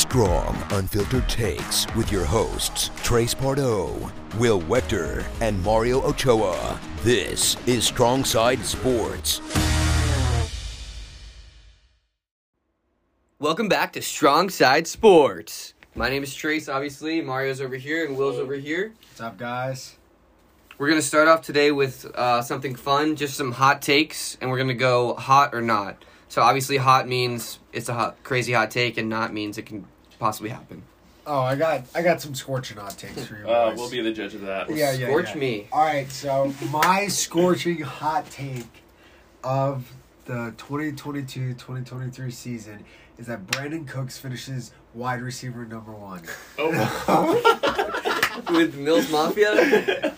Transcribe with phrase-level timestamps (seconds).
[0.00, 6.80] Strong, unfiltered takes with your hosts, Trace Pardo, Will Wechter, and Mario Ochoa.
[7.02, 9.42] This is Strong Side Sports.
[13.38, 15.74] Welcome back to Strong Side Sports.
[15.94, 17.20] My name is Trace, obviously.
[17.20, 18.94] Mario's over here and Will's over here.
[19.10, 19.98] What's up, guys?
[20.78, 24.50] We're going to start off today with uh, something fun, just some hot takes, and
[24.50, 26.06] we're going to go hot or not.
[26.30, 29.84] So, obviously, hot means it's a hot, crazy hot take, and not means it can
[30.18, 30.82] possibly happen.
[31.26, 33.78] Oh, I got I got some scorching hot takes for you Uh, guys.
[33.78, 34.70] we'll be the judge of that.
[34.70, 35.34] yeah, yeah, Scorch yeah.
[35.36, 35.68] me.
[35.70, 38.64] All right, so my scorching hot take
[39.44, 39.92] of
[40.24, 42.84] the 2022-2023 season
[43.18, 46.22] is that Brandin Cooks finishes wide receiver number one.
[46.58, 50.14] Oh, With Mills Mafia?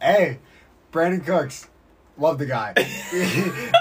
[0.00, 0.38] Hey,
[0.92, 1.68] Brandin Cooks,
[2.18, 2.74] love the guy.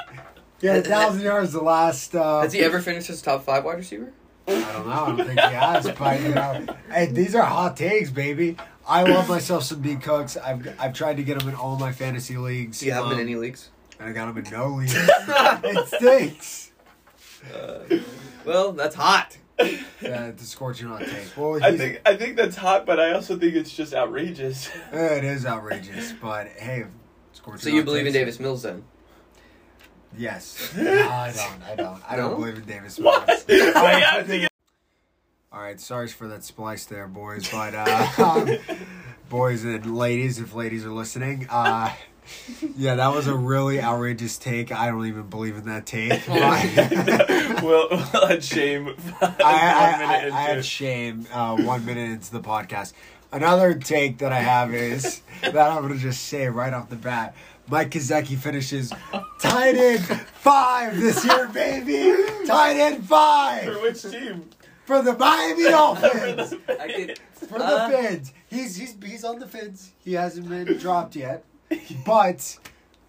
[0.61, 2.15] he had a thousand yards the last.
[2.15, 4.11] Uh, Has he ever finished as top five wide receiver?
[4.47, 4.93] I don't know.
[4.93, 8.57] I don't think he has, but you know, hey, these are hot takes, baby.
[8.87, 10.37] I love myself some D Cooks.
[10.37, 12.79] I've I've tried to get him in all my fantasy leagues.
[12.79, 13.69] Do you have him in um, any leagues?
[13.99, 14.95] And I got him in no leagues.
[14.95, 16.71] it stinks.
[18.45, 19.37] Well, that's hot.
[19.59, 21.35] Yeah, it's a scorching hot take.
[21.37, 24.69] Well, I think I think that's hot, but I also think it's just outrageous.
[24.91, 26.85] it is outrageous, but hey,
[27.33, 27.61] scorching.
[27.61, 28.83] So, you hot believe in Davis Mills then?
[30.17, 30.73] Yes.
[30.75, 31.63] No, I don't.
[31.63, 32.11] I don't.
[32.11, 32.37] I don't No?
[32.37, 32.97] believe in Davis.
[32.99, 33.27] What?
[33.47, 33.75] Mills.
[33.75, 34.51] I have to get-
[35.51, 37.49] All right, sorry for that splice there, boys.
[37.49, 38.57] But uh, um,
[39.29, 41.93] boys and ladies, if ladies are listening, uh,
[42.75, 44.71] yeah, that was a really outrageous take.
[44.71, 46.21] I don't even believe in that take.
[46.29, 48.95] I, we'll, we'll let shame.
[49.21, 52.93] I, I, I, I had shame uh, one minute into the podcast.
[53.31, 56.95] Another take that I have is that I'm going to just say right off the
[56.95, 57.35] bat.
[57.69, 58.91] Mike Gesicki finishes
[59.39, 60.03] tight end
[60.35, 62.15] five this year, baby.
[62.45, 64.49] Tight end For five which team?
[64.85, 66.53] for the Miami Dolphins.
[66.67, 68.33] I could, For Uh, the Fins.
[68.49, 69.91] He's he's he's on the Fins.
[69.99, 71.43] He hasn't been dropped yet.
[72.05, 72.57] But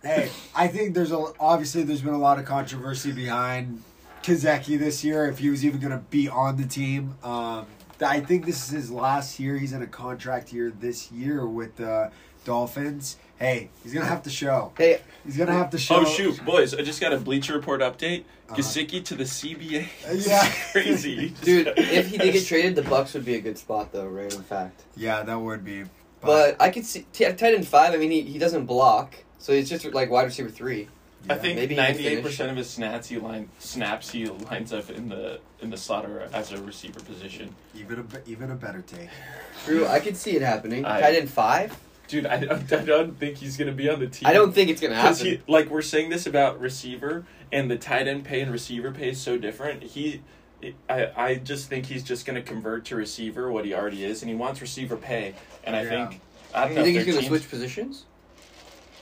[0.02, 3.82] hey, I think there's a obviously there's been a lot of controversy behind
[4.22, 7.16] Gesicki this year if he was even gonna be on the team.
[7.22, 7.66] Um
[8.02, 9.56] I think this is his last year.
[9.58, 12.10] He's in a contract year this year with the
[12.44, 13.16] Dolphins.
[13.40, 14.72] Hey, he's gonna have to show.
[14.76, 15.96] hey, He's gonna have to show.
[15.96, 16.74] Oh shoot, boys!
[16.74, 18.24] I just got a Bleacher Report update.
[18.48, 18.56] Uh-huh.
[18.56, 19.86] Gesicki to the CBA.
[20.28, 20.52] Yeah.
[20.72, 24.06] crazy, dude, if he did get traded, the Bucs would be a good spot, though,
[24.06, 24.32] right?
[24.34, 24.82] In fact.
[24.96, 25.84] Yeah, that would be.
[26.20, 27.94] But I could see t- tight end five.
[27.94, 30.88] I mean, he, he doesn't block, so he's just like wide receiver three.
[31.28, 34.88] I think Maybe ninety eight percent of his snaps he line snaps he lines up
[34.90, 37.54] in the in the slot or as a receiver position.
[37.74, 39.08] even a even a better take.
[39.64, 40.84] True, I could see it happening.
[40.84, 41.76] I- tight end five.
[42.10, 44.26] Dude, I don't, I don't think he's gonna be on the team.
[44.26, 45.24] I don't think it's gonna happen.
[45.26, 49.10] he, like we're saying this about receiver and the tight end pay and receiver pay
[49.10, 49.84] is so different.
[49.84, 50.22] He,
[50.88, 54.20] I, I just think he's just going to convert to receiver what he already is,
[54.22, 55.34] and he wants receiver pay.
[55.64, 55.88] And I Yeah.
[56.08, 56.20] think
[56.52, 56.80] I don't Do know.
[56.86, 58.04] you think he's gonna switch positions?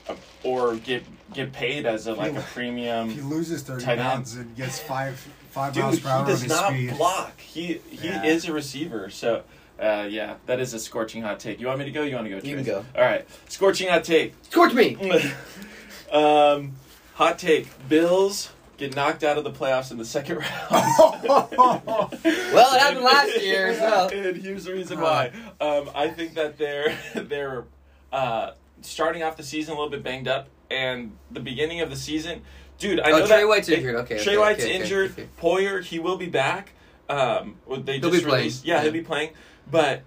[0.09, 0.15] Uh,
[0.45, 1.03] or get
[1.33, 3.09] get paid as a like a premium.
[3.11, 4.03] If he loses thirty tight end.
[4.03, 5.19] pounds and gets five
[5.51, 6.97] five Dude, miles he per hour on does his not speed.
[6.97, 7.41] block.
[7.41, 8.25] He he Yeah.
[8.25, 9.09] is a receiver.
[9.09, 9.45] So.
[9.79, 11.61] Uh, yeah, that is a scorching hot take.
[11.61, 12.03] You want me to go?
[12.03, 12.37] You want to go?
[12.47, 12.85] You can go.
[12.97, 14.35] All right, scorching hot take.
[14.43, 14.97] Scorch me.
[16.13, 16.73] um,
[17.15, 20.37] hot take: Bills get knocked out of the playoffs in the second
[20.71, 20.71] round.
[20.71, 24.09] Well, it happened last year as well.
[24.09, 25.33] And here's the reason why.
[25.61, 27.65] Um, I think that they're they're
[28.13, 28.53] uh,
[28.83, 32.43] starting off the season a little bit banged up, and the beginning of the season,
[32.79, 33.01] dude.
[33.01, 33.95] I Oh, know Tre that White's injured.
[33.97, 35.11] Okay, Tre okay, White's okay, injured.
[35.13, 35.29] okay.
[35.41, 36.71] Poyer, he will be back.
[37.09, 38.43] Um, they He'll just be playing.
[38.43, 38.65] released.
[38.67, 39.31] Yeah, he'll be playing.
[39.71, 40.03] But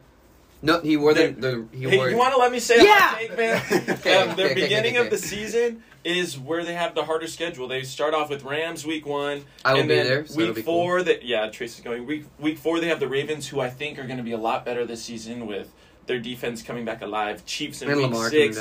[0.61, 2.09] No, he wore the, the he hey, wore.
[2.09, 2.99] you want to let me say a Yeah!
[2.99, 3.61] hot take, man?
[3.89, 7.03] Okay, um, the okay, okay, beginning okay, of the season is where they have the
[7.05, 7.67] harder schedule.
[7.67, 10.55] They start off with Rams week one, I will and be then there, so week
[10.55, 10.73] be cool.
[10.83, 11.03] four.
[11.03, 12.05] That yeah, Trace is going.
[12.05, 14.37] Week week four, they have the Ravens, who I think are going to be a
[14.37, 15.71] lot better this season with
[16.07, 17.45] their defense coming back alive.
[17.45, 18.59] Chiefs in and week Lamar six,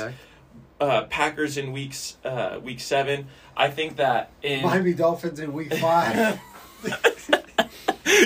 [0.79, 3.27] uh, Packers in weeks uh, week seven.
[3.57, 6.39] I think that in Miami Dolphins in week five.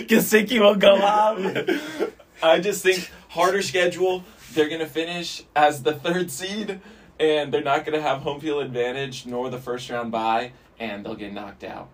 [0.08, 1.40] Gesicki will go out.
[2.50, 4.24] I just think harder schedule.
[4.54, 6.80] They're gonna finish as the third seed,
[7.20, 11.16] and they're not gonna have home field advantage nor the first round bye, and they'll
[11.16, 11.90] get knocked out.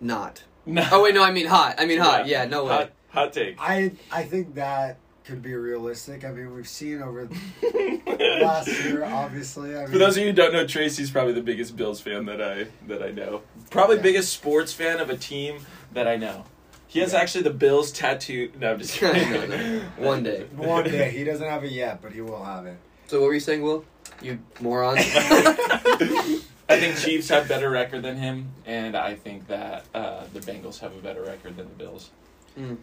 [0.00, 0.44] Not.
[0.66, 0.86] No.
[0.92, 1.76] Oh wait, no, I mean hot.
[1.78, 2.26] I mean hot.
[2.26, 2.70] Yeah, no way.
[2.72, 3.56] Hot, hot take.
[3.58, 6.24] I I think that could be realistic.
[6.24, 7.28] I mean, we've seen over
[8.40, 9.76] last year, obviously.
[9.76, 12.26] I mean, For those of you who don't know, Tracy's probably the biggest Bills fan
[12.26, 13.42] that I that I know.
[13.70, 14.02] Probably Yeah.
[14.02, 15.60] biggest sports fan of a team
[15.92, 16.44] that I know.
[16.90, 17.20] He has Yeah.
[17.20, 18.50] actually the Bills tattoo.
[18.58, 19.48] No, I'm just No, kidding.
[19.50, 19.80] no.
[19.98, 20.44] One day.
[20.56, 22.76] one day he doesn't have it yet, but he will have it.
[23.06, 23.84] So what were you saying, Will?
[24.20, 24.98] You moron.
[24.98, 30.80] I think Chiefs have better record than him, and I think that uh, the Bengals
[30.80, 32.10] have a better record than the Bills.
[32.58, 32.76] Mm.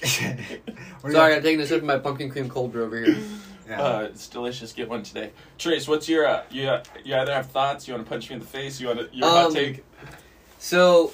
[0.00, 0.06] What
[1.02, 1.34] do you Sorry.
[1.34, 3.16] I'm taking a sip of my pumpkin cream cold brew over here.
[3.68, 3.82] Yeah.
[3.82, 4.72] Uh, it's delicious.
[4.72, 5.30] Get one today.
[5.58, 8.34] Trace, what's your uh, you uh, you either have thoughts, you want to punch me
[8.34, 9.84] in the face, you want to your hot Um, take.
[10.58, 11.12] So,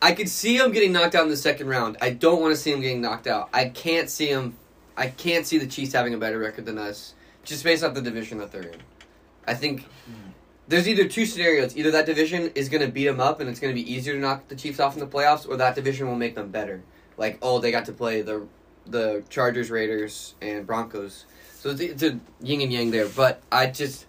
[0.00, 1.96] I could see him getting knocked out in the second round.
[2.00, 3.48] I don't want to see him getting knocked out.
[3.52, 4.56] I can't see him.
[4.96, 7.14] I can't see the Chiefs having a better record than us,
[7.44, 8.80] just based off the division that they're in.
[9.46, 9.86] I think
[10.68, 11.76] there's either two scenarios.
[11.76, 14.14] Either that division is going to beat them up, and it's going to be easier
[14.14, 16.82] to knock the Chiefs off in the playoffs, or that division will make them better.
[17.16, 18.46] Like, oh, they got to play the
[18.86, 21.26] the Chargers, Raiders, and Broncos.
[21.54, 23.08] So it's, it's a yin and yang there.
[23.08, 24.06] But I just.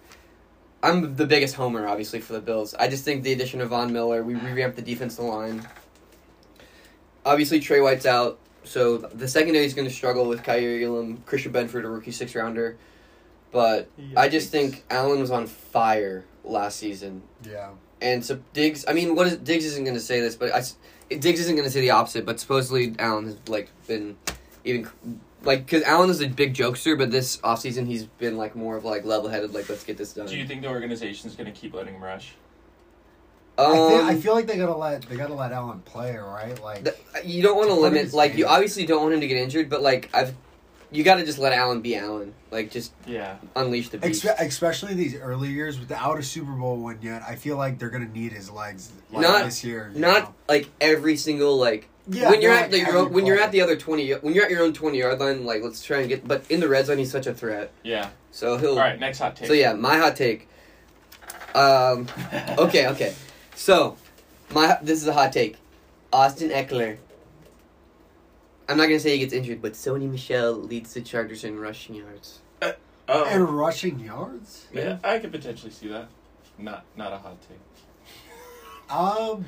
[0.82, 2.74] I'm the biggest homer, obviously, for the Bills.
[2.74, 5.68] I just think the addition of Von Miller, we revamped the defensive line.
[7.26, 11.52] Obviously, Tre White's out, so the secondary is going to struggle with Kaiir Elam, Christian
[11.52, 12.78] Benford, a rookie six rounder.
[13.52, 17.72] But I just think Allen was on fire last season, yeah.
[18.00, 18.86] and so Diggs.
[18.88, 20.62] I mean, what is Diggs isn't going to say this, but I,
[21.10, 22.26] Diggs isn't going to say the opposite.
[22.28, 24.18] But supposedly Allen has like been
[24.64, 24.90] even
[25.44, 28.86] like because Allen is a big jokester, but this offseason he's been like more of
[28.86, 29.54] like level headed.
[29.54, 30.28] Like let's get this done.
[30.28, 32.34] Do you think the organization's going to keep letting him rush?
[33.58, 36.62] Um, I, think, I feel like they gotta let they gotta let Allen play, right?
[36.64, 39.14] Like th- you don't want to It's part of limit like you obviously don't want
[39.16, 40.34] him to get injured, but like I've
[40.92, 42.34] you got to just let Allen be Allen.
[42.52, 43.36] Like just Yeah.
[43.56, 44.24] unleash the beast.
[44.24, 47.22] Expe- especially these early years without a Super Bowl win yet.
[47.28, 49.92] I feel like they're gonna need his legs like Not- this year.
[49.94, 50.34] Not know?
[50.48, 53.62] like every single like Yeah, when you're at like the every when you're at the
[53.62, 55.46] other twenty when you're at your own twenty yard line.
[55.46, 56.28] Like let's try and get.
[56.28, 57.72] But in the red zone, he's such a threat.
[57.84, 58.10] Yeah.
[58.32, 58.72] So he'll.
[58.72, 59.48] All right, next hot take.
[59.48, 60.48] So yeah, my hot take.
[61.56, 62.08] Um.
[62.58, 62.88] Okay.
[62.88, 63.14] Okay.
[63.56, 63.98] So,
[64.54, 65.58] my this is a hot take.
[66.12, 66.98] Austin Ekeler.
[68.68, 71.96] I'm not gonna say he gets injured, but Sony Michel leads the Chargers in rushing
[71.96, 72.40] yards.
[73.12, 73.26] Oh.
[73.26, 74.68] and rushing yards.
[74.72, 76.10] yeah, I could potentially see that.
[76.60, 77.60] Not not a hot take.
[78.96, 79.46] Um,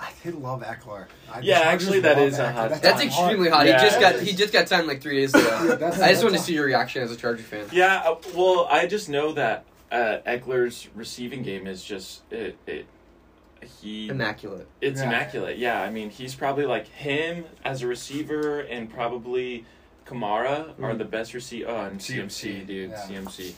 [0.00, 1.06] I did love Ekeler.
[1.30, 3.66] I, Yeah, Chargers actually, that is love a hot- That's a extremely hot.
[3.66, 3.78] Yeah.
[3.78, 5.66] He just got that he just got signed like three days ago.
[5.78, 7.66] that's- I just wanted to see your reaction as a Charger fan.
[7.70, 12.56] Yeah, uh, well, I just know that uh, Ekeler's receiving game is just it.
[12.66, 12.86] it
[13.82, 14.66] he Immaculate.
[14.80, 15.06] it's Yeah.
[15.08, 15.58] immaculate.
[15.58, 19.66] Yeah, I mean he's probably like him as a receiver and probably
[20.06, 20.98] Kamara are Mm.
[20.98, 21.68] the best receiver.
[21.70, 22.30] Oh, and CMC,
[22.62, 23.06] CMC, dude, yeah.
[23.06, 23.52] CMC.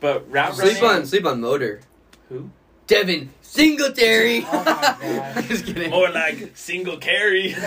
[0.00, 1.80] But route Sleep running, on sleep on motor.
[2.28, 2.50] who?
[2.88, 4.44] Devin Singletary.
[4.50, 5.44] Oh my God.
[5.48, 5.90] just kidding.
[5.90, 7.54] More like single carry.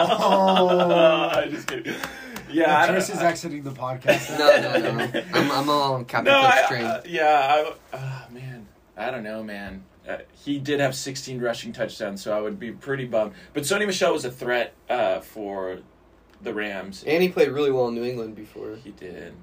[0.00, 1.30] Oh.
[1.32, 1.94] I'm just kidding.
[2.50, 4.38] Yeah, I don't- Chris is exiting the podcast.
[4.38, 5.22] No, no, no.
[5.34, 6.84] I'm, I'm all on Captain No, Cook's I, train.
[6.84, 9.84] uh, yeah, I, uh, man, I don't know, man.
[10.08, 13.34] Uh, he did have 16 rushing touchdowns, so I would be pretty bummed.
[13.52, 15.80] But Sony Michel was a threat uh, for
[16.40, 17.04] the Rams.
[17.06, 19.34] and he played really well in New England before He did.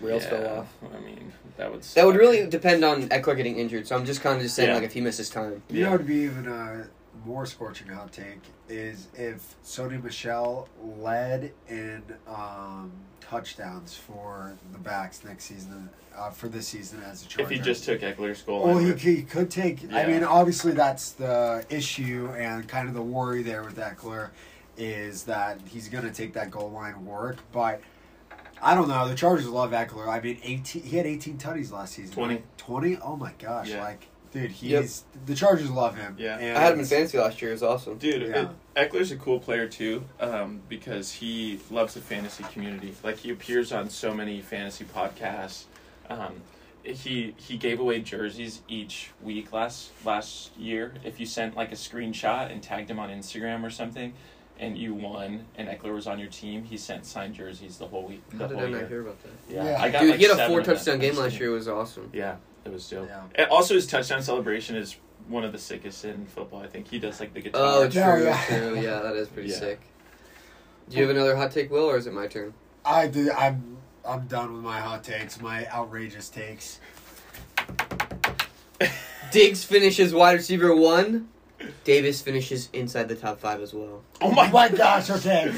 [0.00, 0.66] Rails Yeah, fell off.
[0.94, 1.82] I mean, that would.
[1.82, 3.86] That would really depend on Ekeler getting injured.
[3.86, 4.74] So I'm just kind of just saying Yeah.
[4.76, 5.62] like if he misses time.
[5.68, 5.86] You Yeah.
[5.86, 6.86] know, would be even a
[7.26, 10.68] more scorching hot take is if Sony Michel
[11.00, 17.42] led in um, touchdowns for the backs next season, uh, for this season as a
[17.42, 18.62] If he just took Ekeler's goal.
[18.64, 19.92] Well, he, he could take.
[19.92, 24.30] I mean, obviously that's the issue and kind of the worry there with Ekeler
[24.76, 27.80] is that he's going to take that goal line work, but.
[28.62, 29.08] I don't know.
[29.08, 30.08] The Chargers love Ekeler.
[30.08, 30.82] I mean, eighteen.
[30.82, 32.14] He had eighteen tutties last season.
[32.14, 32.34] 20.
[32.34, 32.44] right?
[32.58, 32.96] Twenty.
[32.98, 33.68] Oh my gosh!
[33.70, 33.82] Yeah.
[33.82, 34.82] Like, dude, Yep.
[34.82, 36.16] he's the Chargers love him.
[36.18, 36.38] Yeah.
[36.38, 37.50] And I had him in fantasy last year.
[37.50, 37.98] It was awesome.
[37.98, 38.50] Dude, Yeah.
[38.76, 42.94] it, Ekeler's a cool player too, um, because he loves the fantasy community.
[43.02, 45.64] Like he appears on so many fantasy podcasts.
[46.10, 46.42] Um,
[46.84, 50.94] he he gave away jerseys each week last last year.
[51.04, 54.14] If you sent like a screenshot and tagged him on Instagram or something,
[54.58, 58.06] and you won, and Ekeler was on your team, he sent signed jerseys the whole
[58.06, 58.22] week.
[58.30, 59.30] The How did whole I not hear about that?
[59.48, 59.64] Yeah.
[59.64, 59.82] Yeah.
[59.82, 60.76] I got Dude, like he had a seven four of them.
[60.76, 61.50] touchdown game last year.
[61.50, 62.10] It was awesome.
[62.12, 63.08] Yeah, it was dope.
[63.08, 63.22] Yeah.
[63.34, 64.96] And also, his touchdown celebration is
[65.28, 66.62] one of the sickest in football.
[66.62, 67.60] I think he does like the guitar.
[67.62, 68.44] Oh, true, Yeah, yeah.
[68.46, 68.80] true.
[68.80, 69.58] Yeah, that is pretty Yeah.
[69.58, 69.80] sick.
[70.88, 72.54] Do you have another hot take, Will, or is it my turn?
[72.84, 73.30] I did.
[73.30, 73.76] I'm.
[74.08, 75.38] I'm done with my hot takes.
[75.40, 76.80] My outrageous takes.
[79.30, 81.28] Diggs finishes wide receiver one.
[81.84, 84.02] Davis finishes inside the top five as well.
[84.20, 85.10] oh my my gosh!
[85.10, 85.52] Okay,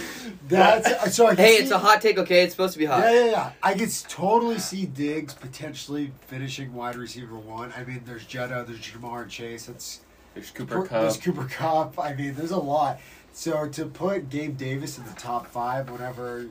[0.49, 1.27] that's uh, so.
[1.27, 2.43] I Hey, see- it's a hot take, okay?
[2.43, 3.01] It's supposed to be hot.
[3.05, 3.53] Yeah, yeah, yeah.
[3.63, 7.73] I could totally see Diggs potentially finishing wide receiver one.
[7.77, 9.69] I mean, there's Jetta, there's Ja'Marr Chase.
[9.69, 10.01] It's
[10.35, 11.03] There's Cooper Kupp.
[11.03, 11.99] There's Cooper Kupp.
[11.99, 12.99] I mean, there's a lot.
[13.33, 16.47] So to put Gabe Davis in the top five, whenever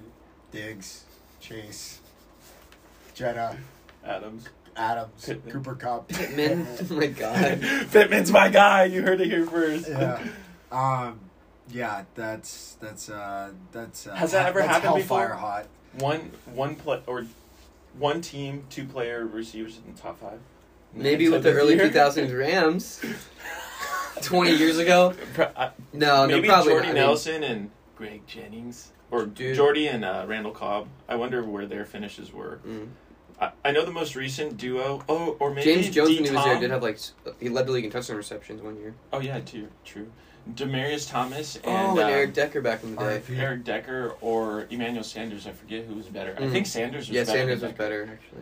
[0.52, 1.06] Diggs,
[1.42, 2.00] Chase,
[3.14, 3.58] Jetta,
[4.06, 4.46] Adams.
[4.76, 5.54] Adams, Pittman.
[5.54, 6.68] Cooper Kupp, Pittman.
[6.92, 7.62] oh my god.
[7.92, 8.86] Pittman's my guy.
[8.86, 9.88] You heard it here first.
[9.90, 10.22] yeah.
[10.72, 11.20] Um,
[11.72, 15.40] yeah, that's that's uh that's uh, Has that ever that's happened hellfire before?
[15.40, 15.66] hot.
[16.00, 17.26] One one play or
[17.98, 20.40] one team, two player receivers in the top five.
[20.94, 21.90] Maybe with the early year.
[21.90, 23.04] 2000s Rams.
[24.24, 25.14] twenty years ago.
[25.94, 26.92] No, maybe no, probably Jordy not.
[26.92, 29.56] I mean, Nelson and Greg Jennings, or Dude.
[29.56, 30.88] Jordy and uh, Randall Cobb.
[31.08, 32.60] I wonder where their finishes were.
[32.68, 32.88] mm.
[33.42, 35.04] I, I know the most recent duo.
[35.08, 36.16] Oh, or maybe James Jones D.
[36.16, 38.62] when he was there did have like s- he led the league in touchdown receptions
[38.62, 38.94] one year.
[39.14, 40.12] Oh yeah, too true.
[40.54, 43.16] Demaryius Thomas and, oh, and uh, Eric Decker back in the day.
[43.28, 43.30] RIP.
[43.38, 45.46] Eric Decker or Emmanuel Sanders.
[45.46, 46.36] I forget who was better.
[46.38, 46.52] I Mhm.
[46.52, 47.38] think Sanders was Yeah, better.
[47.38, 47.84] Sanders than was Decker.
[48.06, 48.42] better actually.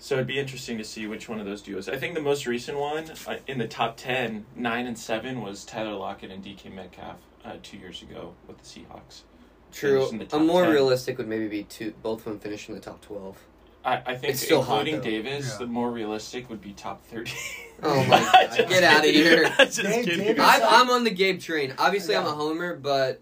[0.00, 1.88] So it'd be interesting to see which one of those duos.
[1.88, 5.64] I think the most recent one uh, in the top 10, 9 and 7 was
[5.64, 9.22] Tyler Lockett and DK Metcalf uh, two years ago with the Seahawks.
[9.72, 9.96] True.
[9.96, 10.72] Finished in the A top more 10.
[10.72, 11.94] realistic would maybe be two.
[12.02, 13.38] Both of them finish in the top twelve.
[13.88, 15.30] I, I think It's still hot, including though.
[15.30, 15.58] Davis, Yeah.
[15.58, 17.32] the more realistic would be top 30.
[17.82, 19.22] Oh my God, Just get outta kidding.
[19.22, 19.54] here.
[19.58, 20.24] Just Dave kidding.
[20.26, 21.74] Davis- I'm, I'm on the Gabe train.
[21.78, 23.20] Obviously, I'm a homer, but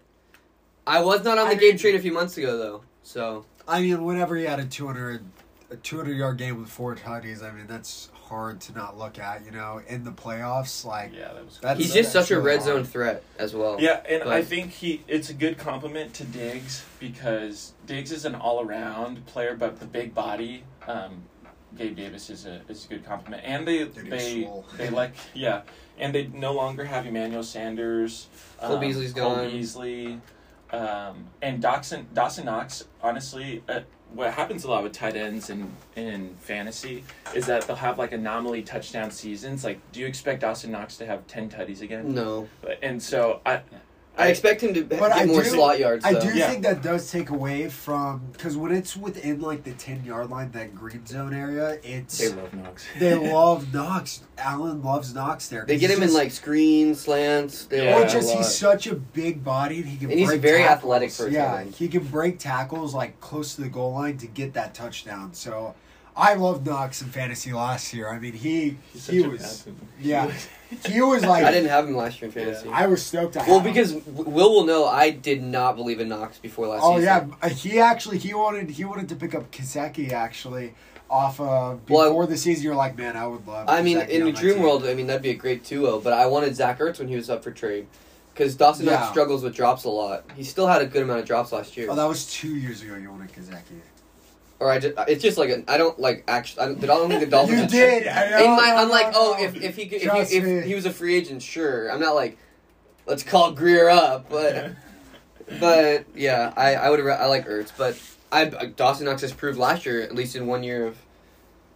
[0.85, 2.81] I was not on I the Gabe mean- train a few months ago though.
[3.03, 5.23] So I mean, whenever he had a 200,
[5.71, 9.45] a 200 yard game with four tutties, I mean, that's hard to not look at,
[9.45, 10.83] you know, in the playoffs.
[10.85, 12.65] Like, Yeah, that was That's- he's just such a really red hard.
[12.75, 13.77] zone threat as well.
[13.79, 18.25] Yeah, and But- I think he it's a good compliment to Diggs because Diggs is
[18.25, 21.23] an all around player, but the big body, um,
[21.77, 23.43] Gabe Davis is a is a good compliment.
[23.45, 25.61] And they Dude, they they like yeah,
[25.97, 28.27] and they no longer have Emmanuel Sanders,
[28.59, 29.49] Cole um, Beasley's Cole gone.
[29.51, 30.21] Beasley,
[30.71, 32.85] um, and Dawson Dawson Knox.
[33.01, 33.81] Honestly, uh,
[34.13, 37.03] what happens a lot with tight ends in in fantasy
[37.35, 39.63] is that they'll have like anomaly touchdown seasons.
[39.63, 42.13] Like, do you expect Austin Knox to have ten tutties again?
[42.13, 42.47] No,
[42.81, 43.61] And so I.
[44.19, 46.03] I expect him to But get I more do- slot yards.
[46.03, 46.21] I though.
[46.21, 46.49] do Yeah.
[46.49, 50.51] think that does take away from because when it's within like the ten yard line,
[50.51, 52.85] that green zone area, it's They love Knox.
[52.99, 54.21] they love Knox.
[54.37, 55.65] Allen loves Knox there.
[55.65, 57.65] They get he's him in like screens, slants.
[57.65, 57.99] They Yeah.
[58.01, 60.77] or just he's such a big body and he can And he's break very tackles.
[60.79, 61.75] athletic for a tight yeah end.
[61.75, 65.75] he can break tackles like close to the goal line to get that touchdown so
[66.17, 69.75] I loved Knox in fantasy last year I mean he He's he was bastard.
[70.01, 70.31] yeah
[70.85, 72.67] he was like I didn't have him last year in fantasy.
[72.69, 75.99] I was stoked to have well, because W- Will will know I did not believe
[75.99, 77.33] in Knox before last oh season.
[77.41, 80.73] yeah he actually he wanted he wanted to pick up Gesicki actually
[81.09, 83.99] off uh Well, I- before the season you're like man I would love I mean,
[83.99, 85.99] in the dream team." world, I mean that'd be a great duo.
[85.99, 87.87] But I wanted Zach Ertz when he was up for trade
[88.33, 89.09] because Dawson Knox Yeah.
[89.11, 90.25] struggles with drops a lot.
[90.35, 91.87] He still had a good amount of drops last year.
[91.89, 93.79] oh that was two years ago you wanted Gesicki
[94.59, 96.63] or I just, it's just like I don't like actually.
[96.63, 97.73] I don't, I don't think the Dolphins.
[97.73, 100.37] you did I know, in my, I'm like, oh, if if he could, if he,
[100.37, 101.91] if he was a free agent, sure.
[101.91, 102.37] I'm not like,
[103.05, 104.71] let's call Grier up, but
[105.59, 107.99] but yeah, I I would I like Ertz, but
[108.31, 110.97] I Dawson Knox has proved last year, at least in one year of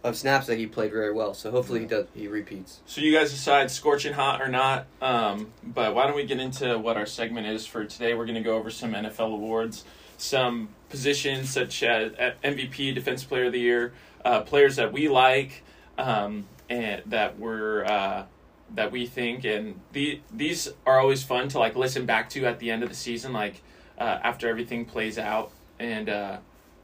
[0.04, 1.32] of snaps, that he played very well.
[1.34, 2.80] So hopefully he does he repeats.
[2.86, 4.86] So you guys decide scorching hot or not.
[5.00, 8.14] Um, but why don't we get into what our segment is for today?
[8.14, 9.84] We're going to go over some NFL awards,
[10.18, 12.12] some positions such as
[12.44, 13.94] MVP, Defensive Player of the Year,
[14.24, 15.64] uh, players that we like
[15.96, 18.26] um, and that we're uh,
[18.74, 22.58] that we think, and the these are always fun to like listen back to at
[22.58, 23.62] the end of the season, like
[23.98, 26.36] uh, after everything plays out, and uh,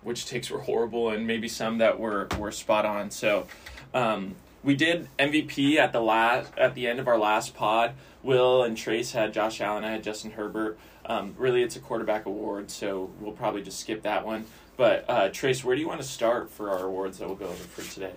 [0.02, 3.10] which takes were horrible, and maybe some that were were spot on.
[3.10, 3.46] So.
[3.94, 4.34] Um,
[4.64, 7.94] we did MVP at the last at the end of our last pod.
[8.24, 9.84] Will and Trace had Josh Allen.
[9.84, 10.76] I had Justin Herbert.
[11.08, 14.44] Um, really, it's a quarterback award, so we'll probably just skip that one.
[14.76, 17.46] But uh, Trace, where do you want to start for our awards that we'll go
[17.46, 18.12] over for today?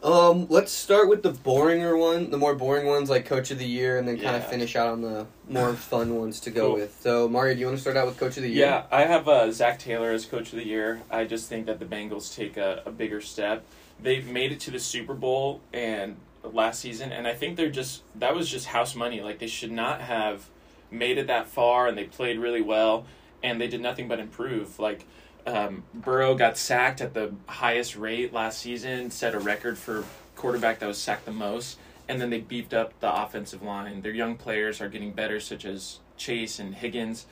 [0.00, 3.66] Um, let's start with the boringer one, the more boring ones like Coach of the
[3.66, 6.74] Year, and then kind of finish out on the more fun ones to go Cool.
[6.74, 7.00] with.
[7.00, 8.66] So Mario, do you want to start out with Coach of the Year?
[8.66, 11.00] Yeah, I have uh, Zac Taylor as coach of the year.
[11.10, 13.64] I just think that the Bengals take a, a bigger step.
[14.00, 18.02] They've made it to the Super Bowl and last season, and I think they're just
[18.20, 19.20] that was just house money.
[19.20, 20.48] Like they should not have
[20.90, 23.06] made it that far, and they played really well,
[23.42, 24.78] and they did nothing but improve.
[24.78, 25.04] Like
[25.46, 30.04] um, Burrow got sacked at the highest rate last season, set a record for
[30.36, 31.78] quarterback that was sacked the most,
[32.08, 34.02] and then they beefed up the offensive line.
[34.02, 37.26] Their young players are getting better, such as Chase and Higgins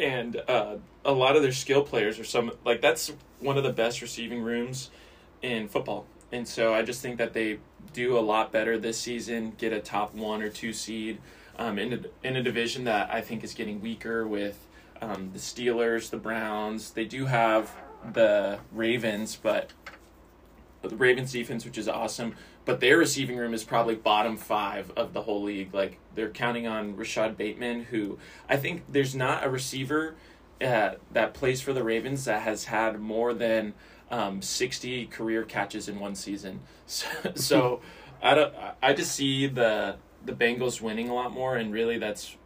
[0.00, 3.72] and uh, a lot of their skill players are some like that's one of the
[3.72, 4.90] best receiving rooms
[5.42, 6.06] in football.
[6.32, 7.58] And so I just think that they
[7.92, 11.18] do a lot better this season, get a top one or two seed
[11.58, 14.66] um, in a, in a division that I think is getting weaker with
[15.00, 16.90] um, the Steelers, the Browns.
[16.90, 17.70] They do have
[18.12, 19.72] the Ravens, but
[20.82, 25.12] the Ravens defense, which is awesome, but their receiving room is probably bottom five of
[25.12, 25.74] the whole league.
[25.74, 30.14] Like they're counting on Rashod Bateman, who I think there's not a receiver
[30.60, 33.74] uh, that plays for the Ravens that has had more than
[34.10, 36.60] um, 60 career catches in one season.
[36.90, 37.80] So, so
[38.20, 38.52] I don't.
[38.82, 42.36] I just see the the Bengals winning a lot more, and really that's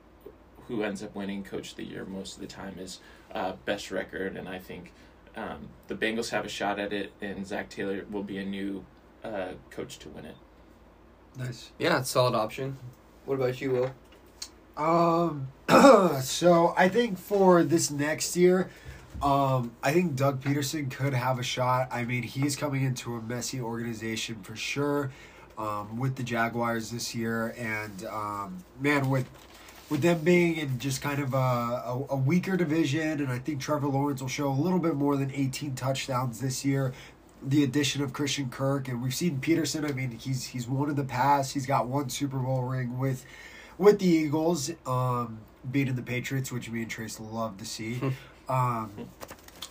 [0.68, 3.00] who ends up winning Coach of the Year most of the time is
[3.34, 4.92] uh, best record, and I think
[5.36, 8.84] um, the Bengals have a shot at it, and Zac Taylor will be a new
[9.22, 10.36] uh, coach to win it.
[11.36, 12.76] nice Yeah, it's a solid option.
[13.24, 13.90] What about you, Will?
[14.76, 15.48] Um,
[16.22, 18.70] so I think for this next year,
[19.22, 21.88] um, I think Doug Pederson could have a shot.
[21.90, 25.12] I mean, he's coming into a messy organization for sure,
[25.58, 29.26] um, with the Jaguars this year, and um, man, with
[29.90, 33.61] with them being in just kind of a, a, a weaker division, and I think
[33.61, 36.92] Trevor Lawrence will show a little bit more than 18 touchdowns this year.
[37.42, 39.88] The addition of Christian Kirk, and we've seen Pederson.
[39.88, 41.52] I mean, he's he's won in the past.
[41.52, 43.26] He's got one Super Bowl ring with
[43.76, 48.00] with the Eagles, um, beating the Patriots, which me and Trace love to see.
[48.49, 48.92] um,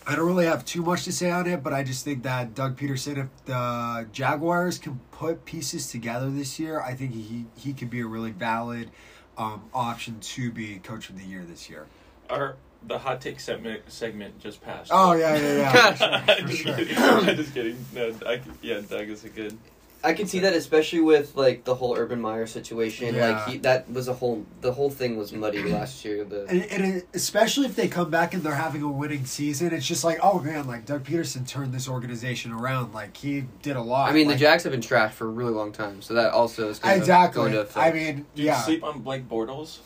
[0.06, 2.54] I don't really have too much to say on it, but I just think that
[2.54, 7.72] Doug Pederson, if the Jaguars can put pieces together this year, I think he he
[7.72, 8.90] could be a really valid
[9.38, 11.86] um, option to be coach of the year this year.
[12.28, 12.56] Our
[12.86, 14.90] the hot take segment segment just passed.
[14.92, 16.22] Oh yeah, yeah, yeah.
[16.28, 16.76] I'm for just sure.
[16.76, 17.36] kidding.
[17.36, 17.84] Just kidding.
[17.94, 19.56] No, I, yeah, Doug is a good.
[20.04, 23.14] I can see that especially with like the whole Urban Meyer situation.
[23.14, 23.30] Yeah.
[23.30, 26.24] Like he, that was a whole the whole thing was muddy last year.
[26.24, 29.72] The And, and it, especially if they come back and they're having a winning season,
[29.72, 32.92] it's just like, oh man, like Doug Pederson turned this organization around.
[32.92, 34.10] Like he did a lot.
[34.10, 36.32] I mean, the Like, Jacks have been trashed for a really long time, so that
[36.32, 37.32] also is going exactly.
[37.32, 37.86] To, going to affect.
[37.86, 38.58] I mean, Do yeah.
[38.58, 39.78] you sleep on Blake Bortles?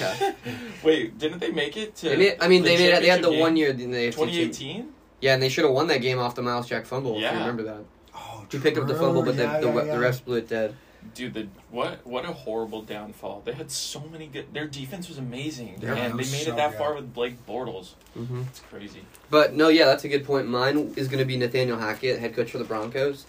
[0.00, 0.34] Yeah.
[0.84, 2.10] Wait, didn't they make it to?
[2.10, 3.96] They made, I mean, the they made they had the championship one year in the
[3.96, 4.12] AFC.
[4.12, 4.88] 2018.
[5.20, 7.16] Yeah, and they should have won that game off the Myles Jack fumble.
[7.16, 7.32] If Yeah.
[7.32, 7.84] you remember that,
[8.56, 9.02] he picked up the true.
[9.02, 10.74] fumble, but Yeah, the, the, yeah, the refs blew it dead.
[11.14, 13.42] Dude, the what what a horrible downfall.
[13.44, 14.54] They had so many good.
[14.54, 16.78] Their defense was amazing, Yeah, it and they made so it that good.
[16.78, 17.90] far with Blake Bortles.
[18.16, 18.42] Mm-hmm.
[18.48, 19.02] It's crazy.
[19.28, 20.48] But no, yeah, that's a good point.
[20.48, 23.26] Mine is going to be Nathaniel Hackett, head coach for the Broncos.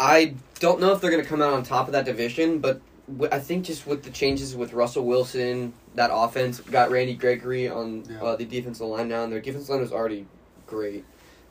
[0.00, 2.80] I don't know if they're going to come out on top of that division, but
[3.06, 7.68] w- I think just with the changes with Russell Wilson, that offense got Randy Gregory
[7.68, 8.20] on Yeah.
[8.22, 10.26] uh, the defensive line now, and their defensive line was already
[10.66, 11.04] great,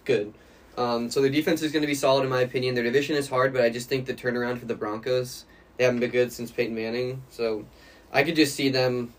[0.03, 0.34] good.
[0.77, 2.75] Um, so their defense is going to be solid in my opinion.
[2.75, 5.46] Their division is hard, but I just think the turnaround for the Broncos
[5.77, 7.22] they haven't been good since Peyton Manning.
[7.30, 7.65] So
[8.12, 9.13] I could just see them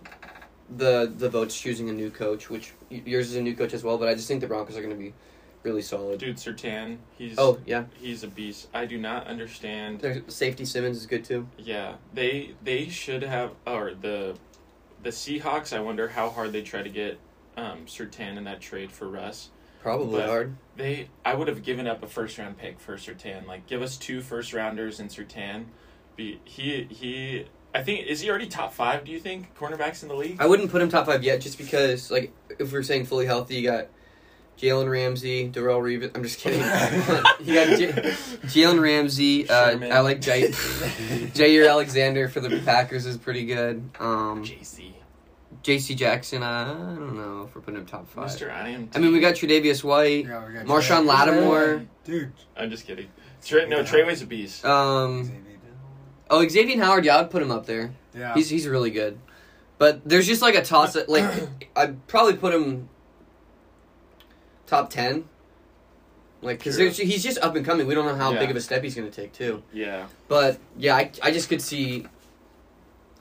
[0.74, 3.98] the the votes choosing a new coach, which yours is a new coach as well.
[3.98, 5.12] But I just think the Broncos are going to be
[5.62, 6.20] really solid.
[6.20, 8.68] Dude, Surtain, he's Oh yeah, he's a beast.
[8.72, 10.00] I do not understand.
[10.00, 11.48] their safety Simmons is good too.
[11.58, 14.36] Yeah, they they should have or the
[15.02, 15.76] the Seahawks.
[15.76, 17.18] I wonder how hard they try to get
[17.56, 19.50] um, Surtain in that trade for Russ.
[19.84, 20.56] Probably But- hard.
[20.76, 23.46] They I would have given up a first round pick for Surtain.
[23.46, 25.66] Like give us two first rounders in Surtain.
[26.16, 27.46] Be he he.
[27.72, 29.04] I think is he already top five?
[29.04, 30.38] Do you think cornerbacks in the league?
[30.40, 33.56] I wouldn't put him top five yet, just because like if we're saying fully healthy,
[33.56, 33.86] you got
[34.58, 36.10] Jalen Ramsey, Darrelle Revis.
[36.16, 36.60] I'm just kidding.
[37.46, 37.92] you got J-
[38.48, 39.48] Jalen Ramsey.
[39.48, 40.48] Uh, I like Jay-
[41.34, 43.90] Jaire Alexander for the Packers is pretty good.
[44.00, 44.92] Um, JC,
[45.64, 45.94] J.C.
[45.94, 46.42] Jackson.
[46.42, 48.24] Uh, I don't know if we're putting him top five.
[48.24, 48.90] Mister I am.
[48.94, 51.86] I mean, we got Tre'Davious White, Yeah, we got Marshon Lattimore.
[52.04, 52.32] Dude.
[52.56, 53.08] I'm just kidding.
[53.44, 54.64] Trey, no, Treyway's a beast.
[54.64, 55.30] Um,
[56.30, 57.04] oh, Xavier Howard.
[57.06, 57.92] Yeah, I'd put him up there.
[58.14, 58.34] Yeah.
[58.34, 59.18] He's he's really good.
[59.78, 60.96] But there's just like a toss.
[61.08, 62.88] Like I'd probably put him
[64.66, 65.24] top ten.
[66.42, 66.90] Like because True.
[66.90, 67.86] he's just up and coming.
[67.86, 68.40] We don't know how Yeah.
[68.40, 69.62] big of a step he's going to take too.
[69.72, 72.06] Yeah, But yeah, I, I just could see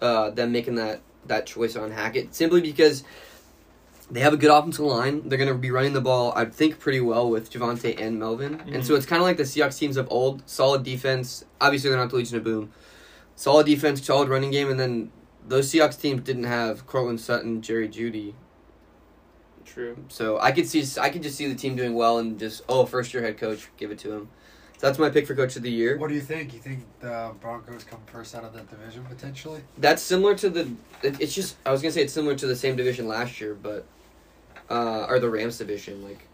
[0.01, 3.03] uh, them making that that choice on Hackett simply because
[4.11, 5.27] they have a good offensive line.
[5.27, 8.61] They're going to be running the ball, I think, pretty well with Javonte and Melvin.
[8.71, 8.97] And so Mhm.
[8.97, 10.43] it's kind of like the Seahawks teams of old.
[10.45, 11.45] Solid defense.
[11.61, 12.71] Obviously, they're not the Legion of Boom.
[13.35, 15.11] Solid defense, solid running game, and then
[15.47, 18.33] those Seahawks teams didn't have Courtland Sutton, Jerry Jeudy.
[19.65, 19.97] true.
[20.09, 22.85] So I could see, I could just see the team doing well and just oh,
[22.85, 24.29] first year head coach, give it to him.
[24.83, 25.97] That's my pick for coach of the year.
[25.97, 26.53] What do you think?
[26.53, 29.61] You think the Broncos come first out of that division potentially?
[29.77, 30.69] That's similar to the.
[31.01, 33.53] it- It's just I was gonna say it's similar to the same division last year,
[33.55, 33.85] but
[34.69, 36.03] uh, or the Rams division.
[36.03, 36.27] Like,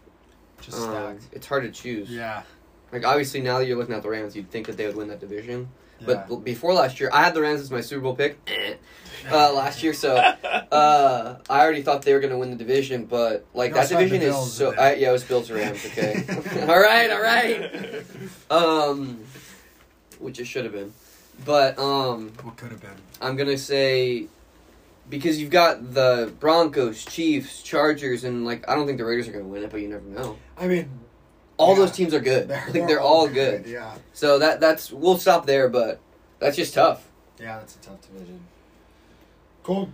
[0.62, 1.32] Just um, stacked.
[1.32, 2.10] it's hard to choose.
[2.10, 2.42] Yeah.
[2.90, 5.06] Like obviously now that you're looking at the Rams, you'd think that they would win
[5.10, 5.68] that division.
[6.00, 6.06] yeah.
[6.28, 8.36] But before last year, I had the Rams as my Super Bowl pick.
[9.30, 13.04] Uh, last year, so uh, I already thought they were gonna win the division.
[13.04, 14.74] But like You that also had the division is so.
[14.74, 15.84] I, yeah, it was Bills Rams.
[15.86, 16.24] Okay.
[16.68, 17.10] all right.
[17.10, 18.04] All right.
[18.50, 19.20] Um,
[20.18, 20.92] which it should have been,
[21.44, 22.32] but um.
[22.42, 22.96] what could have been?
[23.20, 24.26] I'm gonna say
[25.08, 29.32] because you've got the Broncos, Chiefs, Chargers, and like I don't think the Raiders are
[29.32, 30.36] gonna win it, but you never know.
[30.56, 30.88] I mean,
[31.56, 31.80] All Yeah.
[31.80, 32.50] those teams are good.
[32.50, 33.66] I think they're all good.
[33.66, 33.94] Yeah.
[34.14, 36.00] So that that's we'll stop there, but
[36.38, 37.06] that's just tough.
[37.38, 38.40] Yeah, that's a tough division.
[39.70, 39.88] Cool.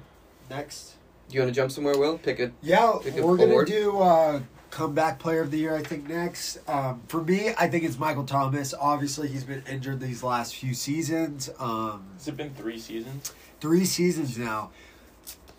[0.48, 0.94] Next.
[1.28, 2.16] Do you want to jump somewhere, Will?
[2.16, 5.76] Pick a Yeah, Pick a we're gonna do uh, comeback player of the year.
[5.76, 6.56] I think next.
[6.66, 8.72] Um, for me, I think it's Michael Thomas.
[8.72, 11.50] Obviously, he's been injured these last few seasons.
[11.58, 13.34] Um, Has it been three seasons?
[13.60, 14.70] three seasons now.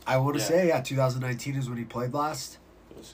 [0.08, 0.48] I want to Yeah.
[0.48, 2.58] say, yeah, 2019 is when he played last.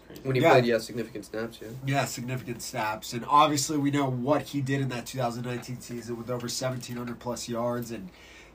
[0.08, 0.22] Crazy.
[0.24, 0.52] when he Yeah.
[0.52, 1.68] played, yeah, significant snaps, yeah.
[1.86, 6.30] Yeah, significant snaps, and obviously we know what he did in that 2019 season with
[6.30, 8.08] over 1,700 plus yards and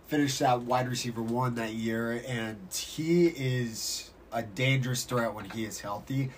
[0.09, 5.65] finished that wide receiver one that year, and he is a dangerous threat when he
[5.65, 6.31] is healthy.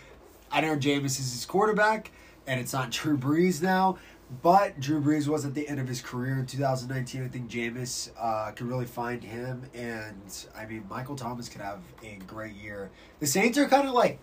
[0.50, 2.10] I know Jameis is his quarterback,
[2.46, 3.98] and it's not Drew Brees now,
[4.42, 7.24] but Drew Brees was at the end of his career in 2019.
[7.24, 11.80] I think Jameis uh, could really find him, and I mean, Michael Thomas could have
[12.02, 12.90] a great year.
[13.20, 14.18] The Saints are kind of like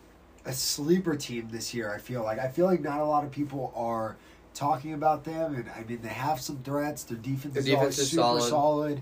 [0.46, 2.40] a sleeper team this year, I feel like.
[2.40, 4.18] I feel like not a lot of people are
[4.54, 7.04] talking about them, and I mean, they have some threats.
[7.04, 8.50] Their defense, Their is, defense always is super solid.
[8.50, 9.02] solid.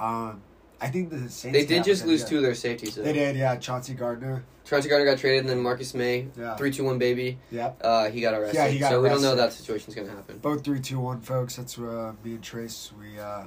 [0.00, 0.42] Um,
[0.80, 1.56] I think the Saints.
[1.56, 2.94] They did just lose two of their safeties.
[2.94, 3.02] Though.
[3.02, 3.56] They did, yeah.
[3.56, 4.44] Chauncey Gardner.
[4.64, 6.56] Chauncey Gardner got traded, and then Marcus Maye, Yeah.
[6.56, 7.38] three two one baby.
[7.50, 7.80] Yep.
[7.84, 8.56] Uh, he got arrested.
[8.56, 9.42] Yeah, he got so we don't know arrested.
[9.44, 10.38] that situation's gonna happen.
[10.38, 11.56] Both three, two, one, folks.
[11.56, 12.92] That's uh, me and Trace.
[12.98, 13.44] We uh,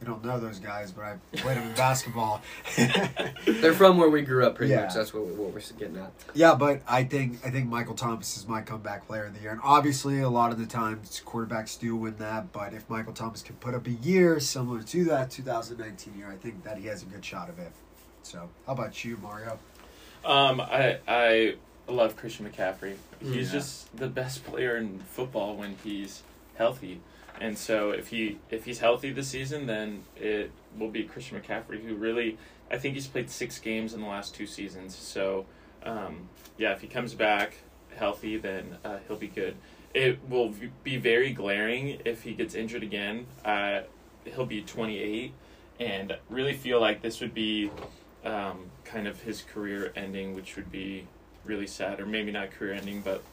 [0.00, 2.40] we don't know those guys, but I played them in basketball.
[3.46, 4.82] They're from where we grew up, pretty Yeah.
[4.84, 4.94] much.
[4.94, 6.12] That's what, we, what we're getting at.
[6.34, 9.50] yeah, but I think I think Michael Thomas is my comeback player of the year,
[9.52, 12.52] and obviously a lot of the times quarterbacks do win that.
[12.52, 16.36] But if Michael Thomas can put up a year similar to that 2019 year, I
[16.36, 17.72] think that he has a good shot of it.
[18.22, 19.58] So, how about you, Mario?
[20.24, 21.54] Um, I I
[21.88, 22.94] love Christian McCaffrey.
[23.20, 23.58] He's Yeah.
[23.58, 26.22] just the best player in football when he's
[26.56, 27.00] healthy.
[27.40, 31.82] And so if he if he's healthy this season, then it will be Christian McCaffrey
[31.82, 32.38] who really
[32.70, 34.96] I think he's played six games in the last two seasons.
[34.96, 35.46] So
[35.82, 37.56] um, yeah, if he comes back
[37.96, 39.56] healthy, then uh, he'll be good.
[39.92, 43.26] It will be very glaring if he gets injured again.
[43.44, 43.80] Uh,
[44.24, 45.32] he'll be 28,
[45.80, 47.70] and really feel like this would be
[48.24, 51.06] um, kind of his career ending, which would be
[51.44, 53.24] really sad, or maybe not career ending, but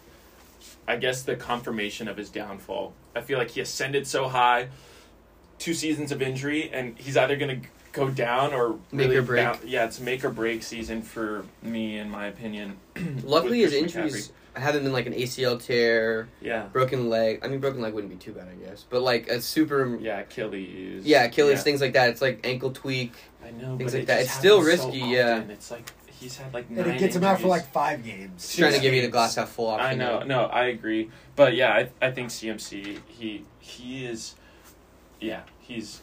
[0.88, 2.94] I guess the confirmation of his downfall.
[3.18, 4.70] I feel like he ascended so high,
[5.60, 9.22] two seasons of injury, and he's either going to go down or Make really or
[9.24, 9.46] break.
[9.46, 12.78] boun- yeah, it's make or break season for me, in my opinion.
[13.24, 17.40] Luckily, his injuries haven't been like an ACL tear, Yeah, broken leg.
[17.44, 18.86] I mean, broken leg wouldn't be too bad, I guess.
[18.90, 21.06] But like a super, yeah, Achilles.
[21.06, 21.64] yeah, Achilles, Yeah.
[21.64, 22.10] things like that.
[22.10, 23.14] It's like ankle tweak.
[23.44, 24.22] I know, things but like it that.
[24.22, 25.42] It's still happens so risky, yeah.
[25.50, 26.86] It's like he's had like nine.
[26.86, 27.50] And it gets him out for injuries.
[27.64, 28.44] like five games.
[28.44, 29.86] Just trying to give you the glass half full option.
[29.88, 34.36] I know, no, I agree, but yeah, I I think CMC he he is,
[35.20, 36.02] yeah, he's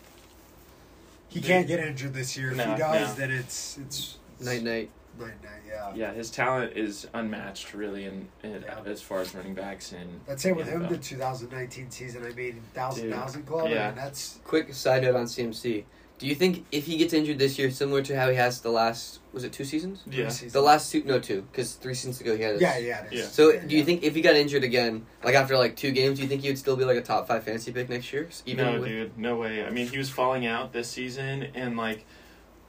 [1.29, 2.51] He can't get injured this year.
[2.53, 3.15] If No, he does, no.
[3.27, 4.91] then it's it's Night night.
[5.19, 5.51] night night.
[5.69, 5.93] Yeah.
[5.95, 8.81] yeah his talent is unmatched really in, in Yeah.
[8.87, 10.83] as far as running backs and That's it with him.
[10.83, 10.89] NFL.
[10.91, 13.69] The 2019 season, I mean, thousand Dude, thousand club.
[13.71, 13.85] yeah.
[13.85, 15.85] I mean, that's Quick side note on CMC.
[16.25, 18.71] Do you think if he gets injured this year, similar to how he has the
[18.71, 20.03] last was it two seasons?
[20.11, 22.55] yeah The last two, no two, because three seasons ago he had.
[22.55, 23.05] His, yeah, yeah.
[23.11, 23.25] Yeah.
[23.25, 23.85] So Yeah, do you yeah.
[23.85, 26.49] think if he got injured again, like after like two games, do you think he
[26.49, 28.27] would still be like a top five fantasy pick next year?
[28.47, 31.77] Even no with, dude no way I mean he was falling out this season and
[31.77, 32.07] like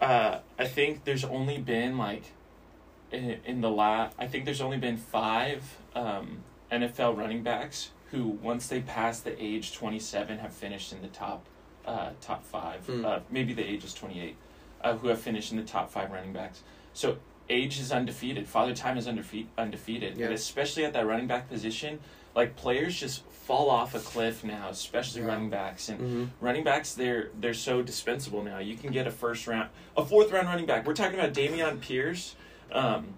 [0.02, 2.34] uh I think there's only been like
[3.14, 5.64] in, in the last, I think there's only been five
[5.96, 6.40] um
[6.70, 11.46] NFL running backs who once they pass the age 27 have finished in the top
[11.86, 13.06] uh top 5 Hmm.
[13.06, 14.36] uh maybe the age is 28
[14.82, 16.62] uh, who have finished in the top 5 running backs
[16.94, 17.18] so
[17.50, 20.26] age is undefeated father time is undefeat undefeated Yeah.
[20.26, 22.00] and especially at that running back position
[22.36, 25.28] like players just fall off a cliff now especially Yeah.
[25.28, 28.58] running backs and hmm running backs they're they're so dispensable now.
[28.60, 30.86] You can get a first round, a fourth round running back.
[30.88, 32.36] We're talking about Dameon Pierce.
[32.72, 33.14] Um,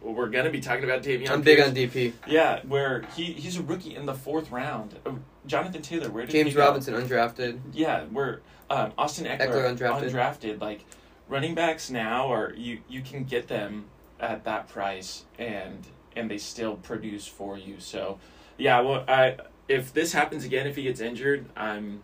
[0.00, 1.30] we're gonna be talking about Dameon.
[1.30, 1.68] I'm big Pierce.
[1.68, 2.12] on DP.
[2.26, 4.98] Yeah, where he he's a rookie in the fourth round.
[5.04, 5.12] Uh,
[5.46, 6.60] Jonathan Taylor, where did James he go?
[6.60, 7.60] Robinson undrafted.
[7.72, 10.10] Yeah, we're um, Austin Ekeler, Ekeler undrafted.
[10.10, 10.60] undrafted.
[10.60, 10.84] Like
[11.28, 13.86] running backs now, are you you can get them
[14.20, 17.76] at that price, and and they still produce for you.
[17.78, 18.18] So,
[18.58, 19.36] yeah, well, I
[19.68, 22.02] if this happens again, if he gets injured, I'm.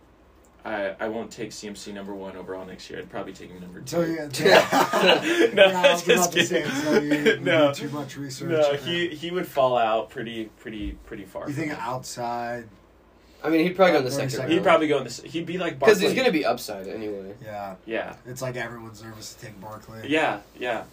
[0.69, 2.99] I, I won't take CMC number one overall next year.
[2.99, 3.85] I'd probably take him number two.
[3.87, 4.01] So
[4.45, 7.73] yeah, No, yeah, I was just about to say, so you, you No.
[7.73, 8.49] too much research.
[8.51, 11.47] No, he he would fall out pretty pretty pretty far.
[11.47, 12.65] You think outside?
[13.43, 14.43] I mean, he'd probably go in the second second.
[14.47, 14.53] round.
[14.53, 15.21] He'd probably go in this.
[15.21, 16.07] He'd be like because Barkley.
[16.07, 17.33] there's gonna be upside anyway.
[17.43, 20.01] Yeah, Yeah, it's like everyone's nervous to take Barkley.
[20.09, 20.83] yeah, yeah.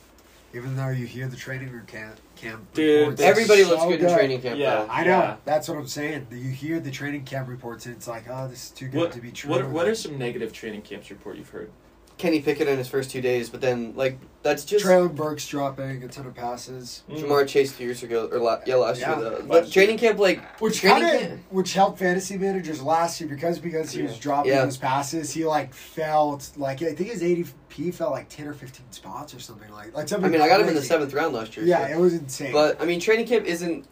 [0.56, 3.84] Even though you hear the training room camp, camp Dude, reports, it's Everybody so looks
[3.84, 4.58] good, in training camp.
[4.58, 4.76] Yeah.
[4.76, 4.86] though.
[4.90, 5.10] I know.
[5.10, 5.36] Yeah.
[5.44, 6.28] That's what I'm saying.
[6.30, 9.12] You hear the training camp reports, and it's like, oh, this is too good What
[9.12, 9.50] to be true.
[9.50, 11.70] what what are some negative training camps report you've heard?
[12.18, 16.02] Kenny Pickett in his first two days, but then like that's just Treylon Burks dropping
[16.02, 17.18] a ton of passes, mm.
[17.18, 19.18] Ja'Marr Chase two years ago or la- yeah last Yeah.
[19.20, 19.30] year.
[19.30, 19.44] Though.
[19.46, 23.90] But training camp like which kind of which helped fantasy managers last year because because
[23.90, 24.64] he was dropping Yeah.
[24.64, 25.32] those passes.
[25.34, 29.40] He like felt like I think his ADP fell like ten or fifteen spots or
[29.40, 30.30] something like like I something.
[30.30, 31.66] mean, I got him in the seventh round last year.
[31.66, 32.52] Yeah, so- it was insane.
[32.52, 33.84] But I mean, training camp isn't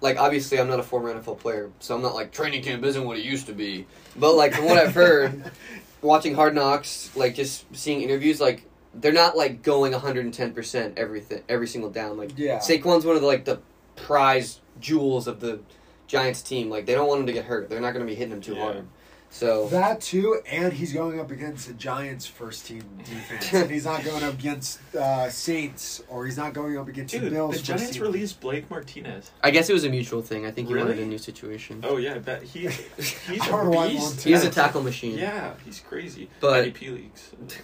[0.00, 3.04] like obviously I'm not a former NFL player, so I'm not like training camp isn't
[3.04, 3.86] what it used to be.
[4.16, 5.50] But like from what I've heard,
[6.02, 11.42] watching Hard Knocks, like just seeing interviews, like they're not like going 110 percent everything
[11.48, 12.16] every single down.
[12.16, 13.60] Like yeah, Saquon's one of the like the
[13.96, 15.60] prize jewels of the
[16.06, 16.70] Giants team.
[16.70, 17.68] Like they don't want him to get hurt.
[17.68, 18.62] They're not going to be hitting him too Yeah.
[18.62, 18.86] hard.
[19.30, 23.84] So That too, and he's going up against the Giants' first team defense, and he's
[23.84, 27.52] not going up against uh, Saints or he's not going up against the Bills.
[27.52, 28.02] the first Giants team.
[28.02, 29.30] released Blake Martinez.
[29.44, 30.46] I guess it was a mutual thing.
[30.46, 31.84] I think he wanted a new situation.
[31.86, 34.02] Oh yeah, that he he's I a beast.
[34.02, 34.28] one too.
[34.30, 35.18] He is a tackle machine.
[35.18, 36.30] Yeah, he's crazy.
[36.40, 37.30] But- IDP leagues.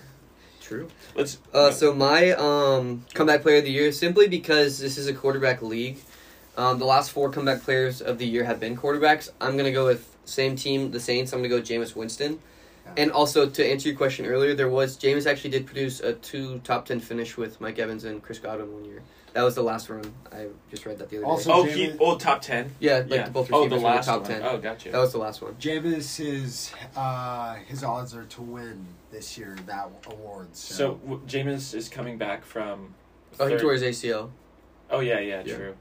[0.60, 0.88] True.
[1.14, 1.38] Let's.
[1.52, 5.60] Uh, so my um, comeback player of the year, simply because this is a quarterback
[5.60, 5.98] league.
[6.56, 9.28] Um, the last four comeback players of the year have been quarterbacks.
[9.42, 11.32] I'm gonna go with same team, the Saints.
[11.32, 12.40] I'm gonna go with Jameis Winston.
[12.98, 16.58] And also to answer your question earlier, there was Jameis actually did produce a two
[16.64, 19.02] top ten finish with Mike Evans and Chris Godwin one year.
[19.32, 20.04] That was the last run.
[20.30, 21.56] I just read that the other Also- day.
[21.58, 22.70] oh, Jameis- he oh top ten.
[22.78, 23.28] Yeah, like yeah.
[23.30, 24.30] both oh, receivers the were last top one.
[24.30, 24.42] ten.
[24.44, 24.90] Oh, gotcha.
[24.92, 25.54] That was the last one.
[25.54, 30.48] Jameis is uh, his odds are to win this year that award.
[30.52, 32.94] So, so w- Jameis is coming back from.
[33.40, 34.30] Oh, he tore his ACL.
[34.90, 35.56] Oh yeah, yeah, Yeah.
[35.56, 35.74] true.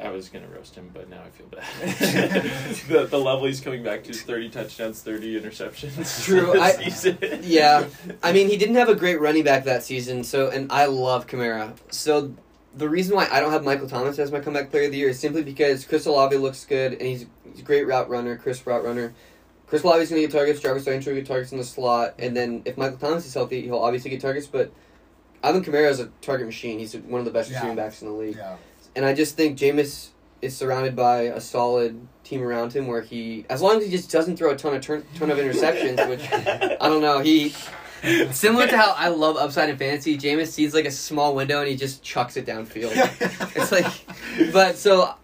[0.00, 2.42] I was gonna roast him, but now I feel bad.
[2.88, 6.24] the the level he's coming back to is thirty touchdowns, thirty interceptions.
[6.24, 7.86] True, I- Yeah,
[8.22, 11.26] I mean, he didn't have a great running back that season, so and I love
[11.26, 11.74] Kamara.
[11.90, 12.34] So
[12.76, 15.10] the reason why I don't have Michael Thomas as my comeback player of the year
[15.10, 18.66] is simply because Chris Olave looks good and he's, he's a great route runner, Chris
[18.66, 19.14] route runner.
[19.68, 22.36] Chris Olave's going to get targets, Jarvis Landry will get targets in the slot, and
[22.36, 24.72] then if Michael Thomas is healthy, he'll obviously get targets, but
[25.44, 26.78] Alvin Kamara is a target machine.
[26.80, 27.58] He's one of the best Yeah.
[27.58, 28.36] receiving backs in the league.
[28.36, 28.56] yeah,
[28.96, 30.08] And I just think Jameis
[30.42, 34.10] is surrounded by a solid team around him where he, as long as he just
[34.10, 37.54] doesn't throw a ton of turn, ton of interceptions, which I don't know, he
[38.32, 40.16] similar to how I love upside in fantasy.
[40.18, 42.92] Jameis sees like a small window and he just chucks it downfield.
[43.56, 45.14] it's like, but so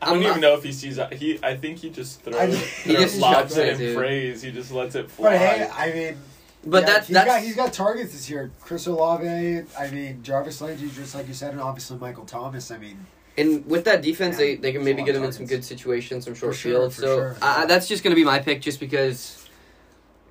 [0.00, 0.98] I don't I'm even not- know if he sees.
[1.12, 2.36] He, I think he just throws.
[2.36, 3.96] I- He throws just lobs it it, and dude.
[3.96, 4.42] prays.
[4.42, 5.30] He just lets it fly.
[5.30, 6.16] but hey, I mean,
[6.64, 8.50] but yeah, that's he's that's got he's got targets this year.
[8.60, 12.70] Chris Olave, I mean Jarvis Landry, just like you said, and obviously Michael Thomas.
[12.70, 13.04] I mean,
[13.36, 15.64] and with that defense, Yeah, they they can maybe get of him in some good
[15.64, 16.96] situations, some short For sure, fields.
[16.96, 17.36] So sure.
[17.42, 19.38] I, I- that's just gonna be my pick, just because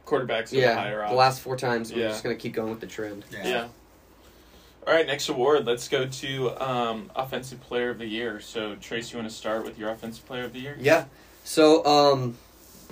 [0.06, 2.08] quarterbacks with a yeah, higher the last four times we're Yeah.
[2.10, 3.24] just gonna keep going with the trend.
[3.32, 3.68] yeah, Yeah.
[4.88, 5.66] All right, next award.
[5.68, 8.40] Let's go to um, offensive player of the year.
[8.40, 10.76] So Trace, you want to start with your offensive player of the year?
[10.80, 11.06] Yeah.
[11.44, 12.36] So, um,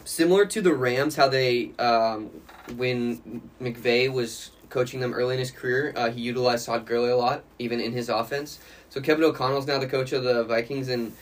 [0.05, 2.29] similar to the Rams, how they, um,
[2.77, 7.15] when McVay was coaching them early in his career, uh, he utilized Todd Gurley a
[7.17, 8.59] lot, even in his offense.
[8.89, 11.13] So Kevin O'Connell's now the coach of the Vikings, and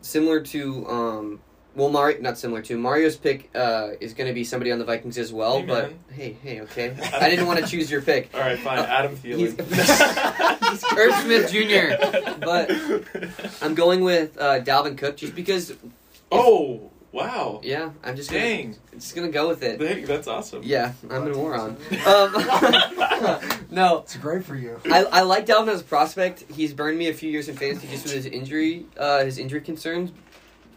[0.00, 1.40] similar to, um,
[1.74, 4.84] well, Mario, not similar to Mario's pick uh, is going to be somebody on the
[4.84, 5.58] Vikings as well.
[5.58, 8.30] Hey, but hey, hey, okay, I didn't want to choose your pick.
[8.34, 8.78] All right, fine.
[8.78, 9.38] Uh, Adam Thielen.
[10.70, 12.70] he's Irv Smith Jr., but
[13.62, 15.74] I'm going with uh, Dalvin Cook just because.
[16.32, 17.60] oh wow!
[17.64, 19.78] Yeah, I'm just gonna, Dang, just gonna go with it.
[19.78, 20.62] Dang, that's awesome.
[20.62, 21.76] Yeah, I'm a moron.
[22.06, 22.32] Um,
[23.70, 24.78] no, it's great for you.
[24.90, 26.44] I, I like Dalvin as a prospect.
[26.52, 29.60] He's burned me a few years in fantasy just with his injury, uh, his injury
[29.60, 30.12] concerns.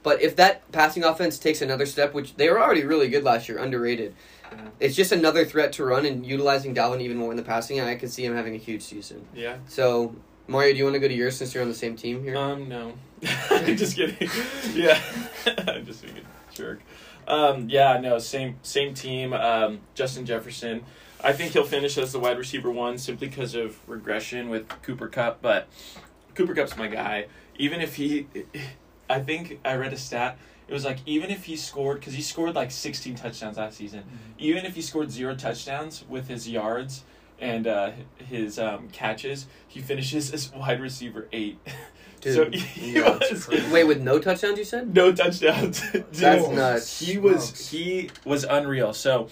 [0.02, 3.50] But if that passing offense takes another step, which they were already really good last
[3.50, 4.16] year, underrated,
[4.52, 4.58] Yeah.
[4.80, 7.82] it's just another threat to run and utilizing Dalvin even more in the passing.
[7.82, 9.26] I could see him having a huge season.
[9.36, 9.58] Yeah.
[9.68, 10.16] So,
[10.50, 12.36] Mario, do you want to go to yours since you're on the same team here?
[12.36, 12.94] Um, no.
[13.22, 14.30] just kidding.
[14.74, 15.00] Yeah.
[15.68, 16.82] I'm just being a jerk.
[17.28, 19.34] Um, yeah, no, same same team.
[19.34, 20.84] Um, Justin Jefferson.
[21.24, 25.08] I think he'll finish as the wide receiver one simply because of regression with Cooper
[25.08, 25.68] Kupp, but
[26.34, 27.28] Cooper Kupp's my guy.
[27.58, 28.26] Even if he,
[29.10, 30.40] I think I read a stat.
[30.68, 34.04] It was like even if he scored because he scored like 16 touchdowns last season.
[34.40, 37.04] Even if he scored zero touchdowns with his yards
[37.40, 41.60] and uh, his um, catches, he finishes as wide receiver eight.
[42.22, 44.94] Dude, so he yeah, was Wait, with no touchdowns, you said?
[44.94, 45.80] no touchdowns.
[45.92, 47.00] Dude, That's nuts.
[47.00, 47.70] He was Smokes.
[47.70, 48.92] he was unreal.
[48.92, 49.30] So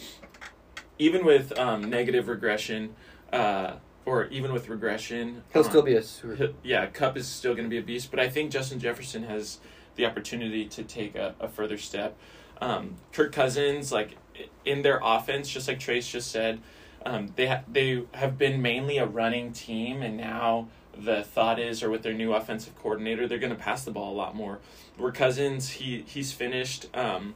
[0.98, 2.96] even with um, negative regression,
[3.34, 3.74] uh,
[4.06, 6.54] or even with regression, He'll um, still be a super.
[6.63, 9.60] Yeah, Kupp is still going to be a beast, but I think Justin Jefferson has
[9.96, 12.17] the opportunity to take a, a further step.
[12.62, 14.15] Um, Kirk Cousins, like
[14.63, 16.62] in their offense, just like Trace just said,
[17.08, 20.67] um, they ha- they have been mainly a running team, and now
[20.98, 24.12] the thought is, or with their new offensive coordinator, they're going to pass the ball
[24.12, 24.60] a lot more.
[24.98, 27.36] Where Cousins, he he's finished um,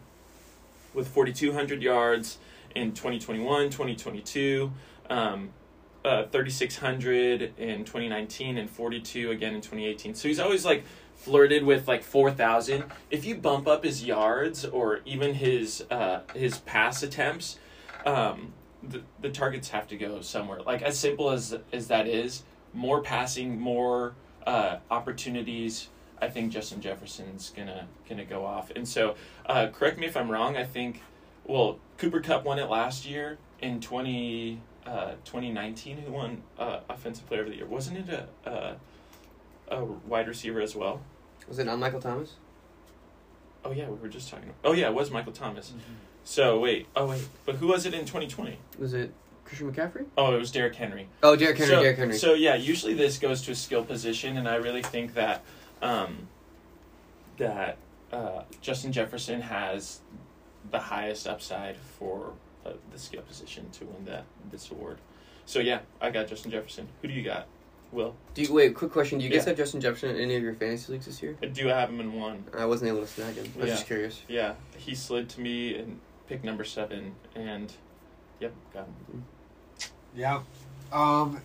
[0.93, 2.37] with forty two hundred yards
[2.75, 4.71] in 2021, 2022.
[5.09, 5.49] Um,
[6.03, 11.87] uh, 3600 in 2019 and 42 again in 2018 so he's always like flirted with
[11.87, 17.59] like 4000 if you bump up his yards or even his uh, his pass attempts
[18.03, 18.51] um,
[18.83, 23.01] the, the targets have to go somewhere like as simple as as that is more
[23.01, 24.13] passing more
[24.47, 25.89] uh, opportunities
[26.21, 29.15] I think Justin Jefferson's gonna gonna go off and so
[29.45, 31.01] uh, correct me if I'm wrong I think
[31.45, 37.27] well Cooper Kupp won it last year in 20 uh, 2019 who won uh, offensive
[37.27, 38.75] player of the year wasn't it a, a
[39.75, 41.01] a wide receiver as well
[41.47, 42.33] Was it not Michael Thomas?
[43.63, 44.53] Oh yeah, we were just talking.
[44.63, 45.69] Oh yeah, it was Michael Thomas.
[45.69, 45.93] Mm-hmm.
[46.23, 48.57] So wait, oh wait, but who was it in 2020?
[48.79, 49.11] Was it
[49.45, 50.05] Christian McCaffrey?
[50.17, 51.07] Oh, it was Derrick Henry.
[51.23, 51.73] Oh, Derrick Henry.
[51.75, 52.17] so, Derrick Henry.
[52.17, 55.43] So yeah, usually this goes to a skill position, and I really think that
[55.81, 56.27] um,
[57.37, 57.77] that
[58.11, 59.99] uh, Justin Jefferson has
[60.69, 62.33] the highest upside for
[62.65, 64.99] uh, the skill position to win that this award.
[65.45, 66.87] So yeah, I got Justin Jefferson.
[67.01, 67.47] Who do you got?
[67.91, 69.19] Will Do you, wait, quick question.
[69.19, 71.35] Do you guys have Justin Jefferson in any of your fantasy leagues this year?
[71.43, 72.45] I do have him in one.
[72.57, 73.51] I wasn't able to snag him.
[73.57, 73.73] I was Yeah.
[73.73, 74.21] just curious.
[74.29, 75.99] Yeah, he slid to me and
[76.31, 77.73] pick number seven, and
[78.39, 79.25] yep, got him.
[80.15, 80.41] Yeah.
[80.93, 81.41] Um,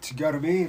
[0.00, 0.68] to go to me,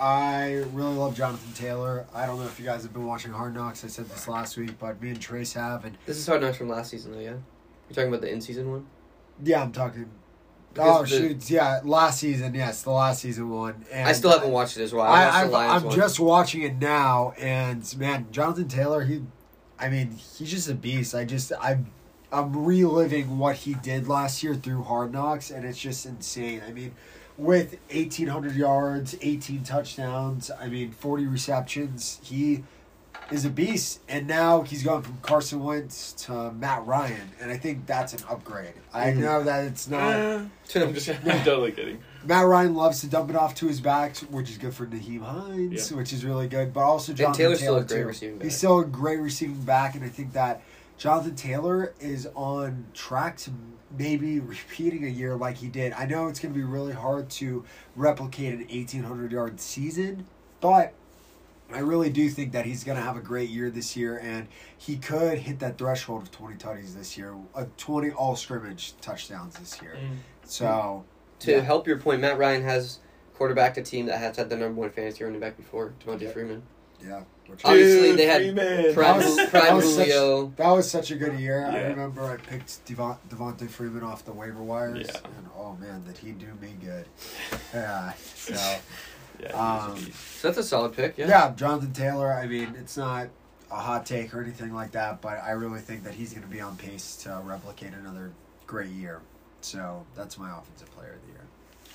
[0.00, 2.06] I really love Jonathan Taylor.
[2.12, 3.84] I don't know if you guys have been watching Hard Knocks.
[3.84, 6.56] I said this last week, but me and Trace have, and This is hard knocks
[6.56, 7.20] from last season, though.
[7.20, 8.86] Yeah, you're talking about the in season one.
[9.44, 10.10] yeah, I'm talking.
[10.72, 11.50] Because Oh the- shoot!
[11.50, 12.52] Yeah, last season.
[12.52, 13.84] Yes, the last season one.
[13.92, 15.04] And I still haven't watched it as well.
[15.04, 15.96] I watched I, the I've, Lions I'm one.
[15.96, 19.04] just watching it now, and man, Jonathan Taylor.
[19.04, 19.22] He,
[19.78, 21.14] I mean, he's just a beast.
[21.14, 21.86] I just I'm
[22.34, 26.62] I'm reliving what he did last year through Hard Knocks, and it's just insane.
[26.66, 26.92] I mean,
[27.38, 32.64] with 1,800 yards, 18 touchdowns, I mean, 40 receptions, he
[33.30, 34.00] is a beast.
[34.08, 38.20] And now he's gone from Carson Wentz to Matt Ryan, and I think that's an
[38.28, 38.74] upgrade.
[38.92, 39.18] I Mhm.
[39.18, 40.14] know that it's not.
[40.14, 40.40] Uh,
[40.74, 41.98] I'm just I'm totally kidding.
[42.26, 45.22] Matt Ryan loves to dump it off to his back, which is good for Nyheim
[45.22, 45.96] Hines, Yeah.
[45.96, 46.72] which is really good.
[46.72, 48.06] But also And Jonathan Taylor's still Taylor a great too.
[48.08, 48.44] receiving back.
[48.44, 50.60] He's still a great receiving back, and I think that
[50.96, 53.50] Jonathan Taylor is on track to
[53.96, 55.92] maybe repeating a year like he did.
[55.92, 57.64] I know it's going to be really hard to
[57.96, 60.26] replicate an 1,800 yard season,
[60.60, 60.94] but
[61.72, 64.48] I really do think that he's going to have a great year this year, and
[64.76, 69.58] he could hit that threshold of 20 tutties this year, uh, 20 all scrimmage touchdowns
[69.58, 69.96] this year.
[70.00, 70.16] Mm.
[70.44, 71.04] So.
[71.40, 71.60] to yeah.
[71.60, 72.98] help your point, Matt Ryan has
[73.34, 76.30] quarterbacked a team that has had the number one fantasy running back before, Devonta Yeah.
[76.30, 76.62] Freeman.
[77.04, 77.24] Yeah.
[77.46, 78.94] Which Obviously, Dude, they had Freeman.
[78.94, 80.52] Prime, That was- Prime that was such- Julio.
[80.56, 81.64] that was such a good year.
[81.66, 85.06] I remember I picked Devon, Devonta Freeman off the waiver wires.
[85.06, 85.18] Yeah.
[85.36, 87.06] And oh man, did he do me good.
[87.74, 88.12] Yeah.
[88.34, 88.78] So Yeah,
[89.48, 90.12] he's Um, a.
[90.40, 91.18] So that's a solid pick.
[91.18, 91.28] Yeah.
[91.28, 91.52] yeah.
[91.54, 93.28] Jonathan Taylor, I mean, it's not
[93.70, 96.60] a hot take or anything like that, but I really think that he's gonna be
[96.60, 98.30] on pace to replicate another
[98.66, 99.20] great year.
[99.60, 101.40] So that's my offensive player of the year.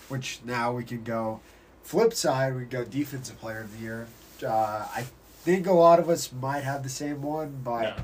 [0.10, 1.40] Which now we can go
[1.84, 4.08] flip side, we can go defensive player of the year.
[4.46, 5.06] Uh, I
[5.54, 8.00] think a lot of us might have the same one, but Yeah.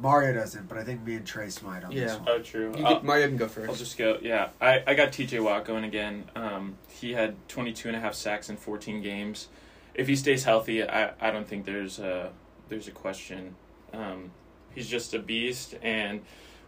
[0.00, 2.18] Mario doesn't, but I think me and Trace might on this Yeah.
[2.18, 2.28] one.
[2.28, 2.74] Oh, true.
[2.76, 3.58] You I'll- get, Mario can go first.
[3.60, 3.78] I'll first.
[3.80, 4.18] just go.
[4.20, 6.24] Yeah, I, I got TJ Watt going again.
[6.34, 9.48] Um, he had 22 and a half sacks in 14 games.
[9.94, 12.32] If he stays healthy, I, I don't think there's a
[12.68, 13.54] there's a question.
[13.92, 14.32] Um,
[14.74, 16.22] he's just a beast, and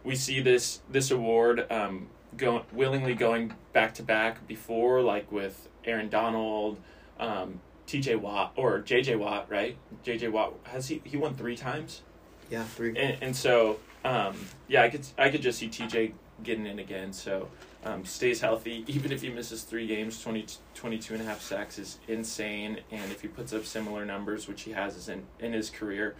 [0.05, 5.67] we see this this award um, go willingly going back to back before, like with
[5.83, 6.79] Aaron Donald,
[7.19, 9.77] um, TJ Watt or JJ Watt, right?
[10.05, 12.01] JJ Watt has he he won three times.
[12.49, 12.89] Yeah, three.
[12.97, 14.35] And, and so, um,
[14.67, 17.13] yeah, I could I could just see TJ getting in again.
[17.13, 17.47] So
[17.83, 20.45] um, stays healthy, even if he misses three games, 20,
[20.75, 22.79] 22 and a half sacks is insane.
[22.91, 26.15] And if he puts up similar numbers, which he has in in his career,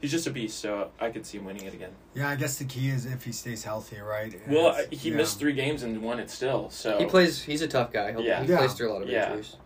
[0.00, 0.58] he's just a beast.
[0.58, 1.92] So I could see him winning it again.
[2.14, 4.32] Yeah, I guess the key is if he stays healthy, right?
[4.46, 5.16] And Well, he yeah.
[5.16, 6.70] missed three games and won it still.
[6.70, 7.42] So He plays.
[7.42, 8.12] He's a tough guy.
[8.12, 8.42] He'll, Yeah.
[8.42, 8.58] He Yeah.
[8.58, 9.26] plays through a lot of Yeah.
[9.28, 9.56] injuries.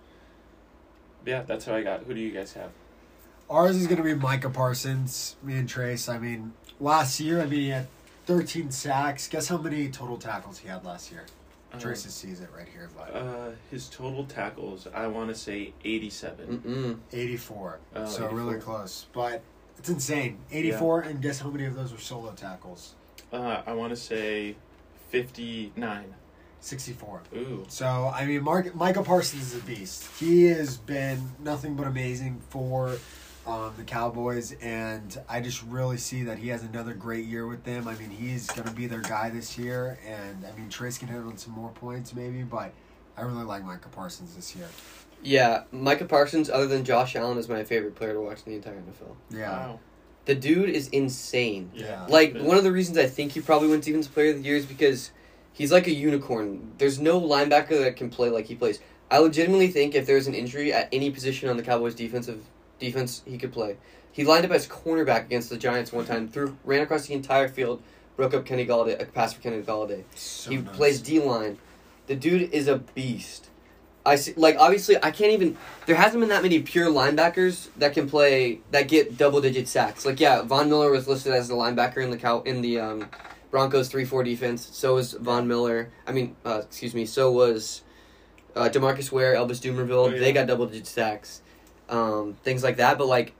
[1.27, 2.05] Yeah, that's how I got.
[2.05, 2.71] Who do you guys have?
[3.51, 5.37] Ours is going to be Micah Parsons.
[5.43, 6.09] Me and Trace.
[6.09, 7.87] I mean, last year, I mean, he had
[8.27, 9.27] 13 sacks.
[9.29, 11.25] Guess how many total tackles he had last year?
[11.73, 15.75] Um, Trace sees it right here, but Uh, his total tackles, I want to say
[15.85, 16.63] eighty-seven.
[16.65, 16.99] Mm-mm.
[17.13, 17.79] 84.
[17.95, 18.39] Oh, so 84.
[18.39, 19.07] really close.
[19.13, 19.43] But
[19.79, 20.39] it's insane.
[20.51, 22.95] 84, and guess how many of those were solo tackles?
[23.33, 24.57] Uh, I want to say
[25.11, 26.15] fifty-nine.
[26.61, 27.23] 64.
[27.37, 27.65] Ooh.
[27.69, 30.09] So, I mean, Mark, Micah Parsons is a beast.
[30.19, 32.99] He has been nothing but amazing for
[33.47, 37.65] um, the Cowboys, and I just really see that he has another great year with
[37.65, 37.89] them.
[37.89, 41.09] I mean, he's going to be their guy this year, and I mean, Trace can
[41.09, 42.73] hit on some more points maybe, but
[43.17, 44.69] I really like Micah Parsons this year.
[45.23, 48.57] Yeah, Micah Parsons, other than Josh Allen, is my favorite player to watch in the
[48.57, 49.17] entire NFL.
[49.31, 49.51] Yeah.
[49.51, 49.81] Wow.
[50.27, 51.71] The dude is insane.
[51.75, 52.07] Yeah.
[52.09, 54.57] Like one of the reasons I think he probably wins Defensive Player of the Year
[54.57, 55.11] is because
[55.59, 56.73] he's like a unicorn.
[56.79, 58.79] There's no linebacker that can play like he plays.
[59.11, 62.43] I legitimately think if there's an injury at any position on the Cowboys' defensive
[62.79, 63.77] defense, he could play.
[64.13, 67.49] He lined up as cornerback against the Giants one time, threw ran across the entire
[67.49, 67.83] field,
[68.17, 70.05] broke up Kenny Golladay, a pass for Kenny Golladay.
[70.15, 70.77] So he nice.
[70.77, 71.59] plays D line.
[72.07, 73.49] The dude is a beast.
[74.07, 75.57] I see, like obviously I can't even.
[75.87, 80.07] There hasn't been that many pure linebackers that can play that get double digit sacks.
[80.07, 83.09] Like yeah, Von Miller was listed as the linebacker in the cow in the um,
[83.51, 84.69] Broncos three four defense.
[84.73, 85.91] So was Von Miller.
[86.07, 87.07] I mean, uh, excuse me.
[87.07, 87.83] So was
[88.55, 89.91] uh, DeMarcus Ware, Elvis Dumervil.
[89.91, 90.19] Oh, yeah.
[90.19, 91.43] They got double digit sacks.
[91.89, 92.99] Um, things like that.
[92.99, 93.33] But like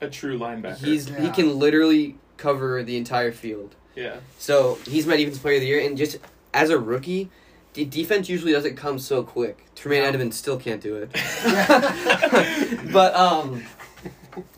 [0.00, 0.78] A true linebacker.
[0.78, 3.74] he's he can literally cover the entire field.
[3.96, 4.16] Yeah.
[4.38, 6.18] So he's my defensive player of the year, and just
[6.54, 7.30] as a rookie,
[7.74, 9.66] the defense usually doesn't come so quick.
[9.74, 10.08] Tremaine No.
[10.08, 11.10] Edmunds still can't do it.
[12.92, 13.62] but um,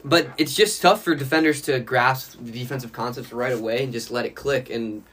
[0.04, 4.10] but it's just tough for defenders to grasp the defensive concepts right away and just
[4.10, 4.70] let it click.
[4.70, 5.04] And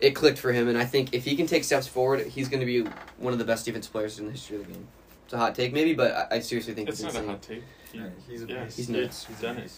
[0.00, 0.68] it clicked for him.
[0.68, 2.82] And I think if he can take steps forward, he's going to be
[3.18, 4.88] one of the best defensive players in the history of the game.
[5.24, 7.42] It's a hot take, maybe, but I, I seriously think It's it's, not a hot
[7.42, 7.62] take.
[7.92, 8.76] He- Yeah, he's a yeah, beast.
[8.76, 9.26] He's nuts.
[9.26, 9.70] He's done it.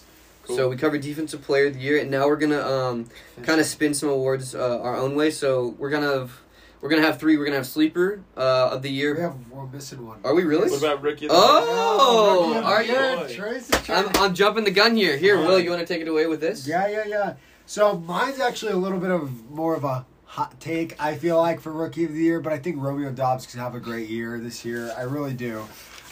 [0.44, 0.56] Cool.
[0.56, 3.08] So we covered defensive player of the year, and now we're gonna um,
[3.42, 5.30] kind of spin some awards uh, our own way.
[5.30, 6.40] So we're gonna have,
[6.84, 7.38] we're gonna have three.
[7.38, 9.14] We're gonna have sleeper uh, of the year.
[9.14, 10.18] We have we're missing one.
[10.22, 10.68] Are we really?
[10.68, 11.24] What about rookie?
[11.24, 13.34] of the Oh, are you- Boy.
[13.34, 15.16] Trace I'm, I'm jumping the gun here.
[15.16, 16.68] Here, Will, you want to take it away with this?
[16.68, 17.34] Yeah, yeah, yeah.
[17.64, 20.94] So mine's actually a little bit of more of a hot take.
[21.02, 23.74] I feel like for rookie of the year, but I think Romeo Doubs can have
[23.74, 24.92] a great year this year.
[24.94, 25.64] I really do.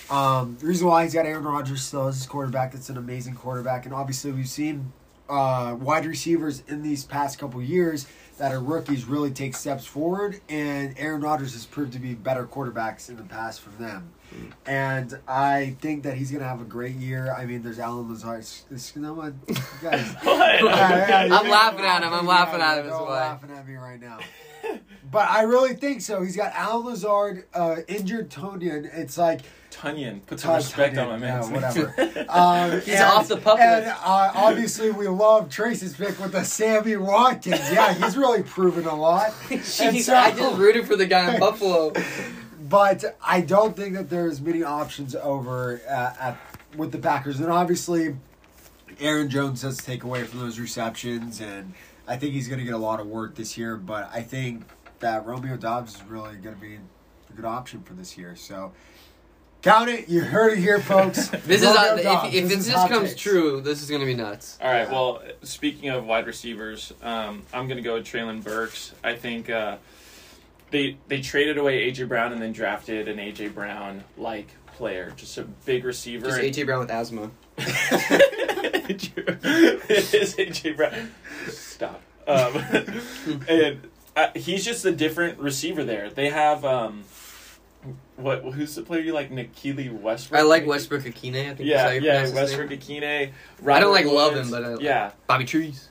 [0.09, 3.35] Um, the reason why he's got Aaron Rodgers still as his quarterback, that's an amazing
[3.35, 4.95] quarterback, and obviously we've seen
[5.29, 8.07] uh, wide receivers in these past couple years
[8.39, 12.45] that are rookies really take steps forward, and Aaron Rodgers has proved to be better
[12.47, 14.11] quarterbacks in the past for them.
[14.65, 17.35] And I think that he's gonna have a great year.
[17.37, 18.41] I mean, there's Allen Lazard.
[18.41, 20.15] This, this, you know what, you guys.
[20.23, 20.63] What?
[20.63, 22.13] Yeah, yeah, I'm laughing at him.
[22.15, 23.17] I'm laughing at him, You're is all why.
[23.21, 24.19] laughing at me right now.
[25.11, 26.23] But I really think so.
[26.23, 28.89] He's got Allen Lazard, uh, injured Tonyan.
[28.97, 29.43] It's like
[29.83, 30.25] Tunyon.
[30.27, 31.43] Put some Ton- respect Tunyon, on my man.
[31.43, 32.27] yeah, whatever.
[32.29, 33.97] Um, He's off the pup And list.
[34.03, 37.61] uh, obviously, we love Trace's pick with the Sammy Watkins.
[37.73, 39.31] Yeah, he's really proven a lot.
[39.49, 41.93] Jeez, so- I just rooted for the guy in Buffalo.
[42.69, 46.39] but I don't think that there's many options over uh, at
[46.77, 48.17] with the Packers, and obviously,
[48.99, 51.75] Aaron Jones does take away from those receptions, and
[52.09, 53.77] I think he's going to get a lot of work this year.
[53.77, 54.65] But I think
[55.01, 58.37] that Romeo Doubs is really going to be a good option for this year.
[58.37, 58.73] So.
[59.63, 60.09] Count it!
[60.09, 61.31] You heard it here, folks.
[61.47, 63.21] This is Romeo uh, if, if this, is just comes takes.
[63.21, 64.59] true, this is gonna be nuts.
[64.61, 64.91] All right.
[64.91, 68.93] Well, speaking of wide receivers, um, I'm gonna go with Treylon Burks.
[69.05, 69.77] I think uh,
[70.71, 75.39] they they traded away AJ Brown and then drafted an AJ Brown like player, just
[75.39, 76.27] a big receiver.
[76.27, 77.31] Just AJ Brown with asthma.
[77.59, 79.11] it
[80.15, 81.13] is AJ Brown.
[81.49, 82.03] Stop.
[82.27, 82.57] Um,
[83.49, 86.11] and uh, he's just a different receiver there.
[86.11, 87.05] They have um,
[88.23, 88.43] what?
[88.45, 89.31] Who's the player you like?
[89.31, 90.41] Nikili Westbrook.
[90.41, 91.51] I like Westbrook-Ikhine.
[91.51, 92.69] I think Yeah, that's how you yeah, pronounce his name.
[92.69, 93.03] Westbrook Akine.
[93.05, 95.89] I don't Robert like love him, but I yeah, Bobby Trees.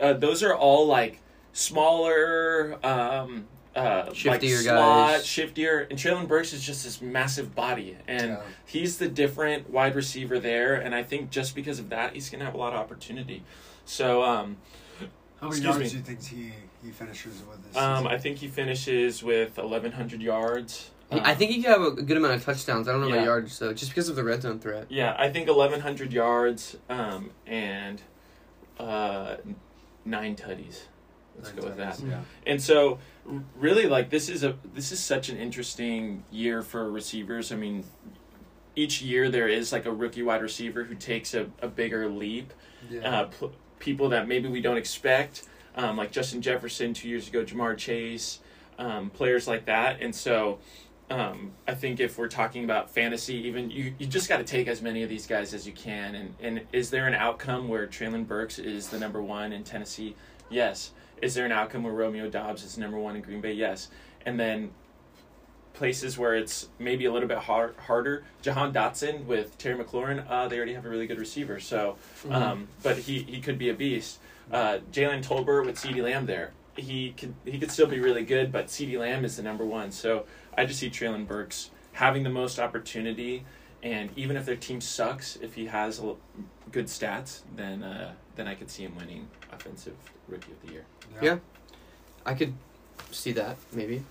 [0.00, 1.20] uh, those are all like
[1.52, 5.24] smaller, um, uh, like Shiftier slot, guys.
[5.26, 5.88] shiftier.
[5.90, 8.40] And Treylon Burks is just this massive body, and Yeah.
[8.66, 10.74] he's the different wide receiver there.
[10.74, 13.42] And I think just because of that, he's gonna have a lot of opportunity.
[13.84, 14.56] So, um,
[15.40, 15.88] How many Excuse yards me.
[15.88, 16.52] do you think he,
[16.86, 17.76] he finishes with this?
[17.76, 18.06] um.
[18.06, 20.90] I think he finishes with eleven hundred yards.
[21.10, 22.86] He- I Um, think he could have a good amount of touchdowns.
[22.88, 23.14] I don't know Yeah.
[23.14, 24.86] about yards though, just because of the red zone threat.
[24.88, 28.00] Yeah, I think eleven hundred yards, um, and
[28.78, 29.36] uh,
[30.04, 30.82] nine tutties.
[31.36, 31.98] Let's go with that.
[32.00, 32.20] Yeah.
[32.46, 32.98] And so,
[33.56, 37.50] really, like this is a this is such an interesting year for receivers.
[37.50, 37.84] I mean,
[38.76, 42.52] each year there is like a rookie wide receiver who takes a, a bigger leap.
[42.90, 43.00] Yeah.
[43.20, 45.44] Uh, pl- people that maybe we don't expect,
[45.76, 48.40] um, like Justin Jefferson two years ago, Ja'Marr Chase,
[48.78, 50.00] um, players like that.
[50.02, 50.58] And so,
[51.10, 54.68] um, I think if we're talking about fantasy, even you, you just got to take
[54.68, 56.14] as many of these guys as you can.
[56.14, 60.14] And, and is there an outcome where Treylon Burks is the number one in Tennessee?
[60.48, 60.92] Yes.
[61.20, 63.52] Is there an outcome where Romeo Doubs is number one in Green Bay?
[63.52, 63.88] Yes.
[64.24, 64.70] And then
[65.74, 68.24] places where it's maybe a little bit hard, harder.
[68.42, 71.58] Jahan Dotson with Terry McLaurin, uh, they already have a really good receiver.
[71.58, 71.96] So,
[72.30, 74.20] um, but he, he could be a beast.
[74.52, 76.52] Uh, Jalen Tolbert with CeeDee Lamb there.
[76.76, 79.90] He could he could still be really good, but CeeDee Lamb is the number one.
[79.90, 80.24] So
[80.56, 83.44] I just see Treylon Burks having the most opportunity,
[83.82, 86.18] and even if their team sucks, if he has a, l-
[86.72, 89.96] good stats, then uh, then I could see him winning offensive
[90.28, 90.84] rookie of the year.
[91.20, 91.38] Yeah.
[92.24, 92.54] I could
[93.10, 94.02] see that maybe.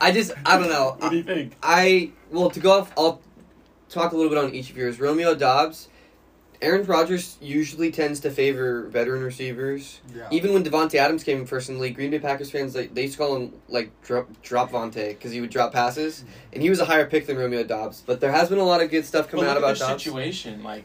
[0.00, 0.96] I just I don't know.
[0.98, 1.54] What do you think?
[1.62, 2.92] I well to go off.
[2.96, 3.20] I'll
[3.88, 5.00] talk a little bit on each of yours.
[5.00, 5.88] Romeo Doubs,
[6.62, 10.00] Aaron Rodgers usually tends to favor veteran receivers.
[10.14, 10.28] Yeah.
[10.30, 12.86] Even when Davante Adams came in first in the league, Green Bay Packers fans they,
[12.88, 16.62] they used to call him like drop drop Vontae because he would drop passes, and
[16.62, 18.02] he was a higher pick than Romeo Doubs.
[18.04, 19.78] But there has been a lot of good stuff coming Well, out look about at
[19.78, 20.04] their Doubs.
[20.04, 20.62] situation.
[20.62, 20.84] Like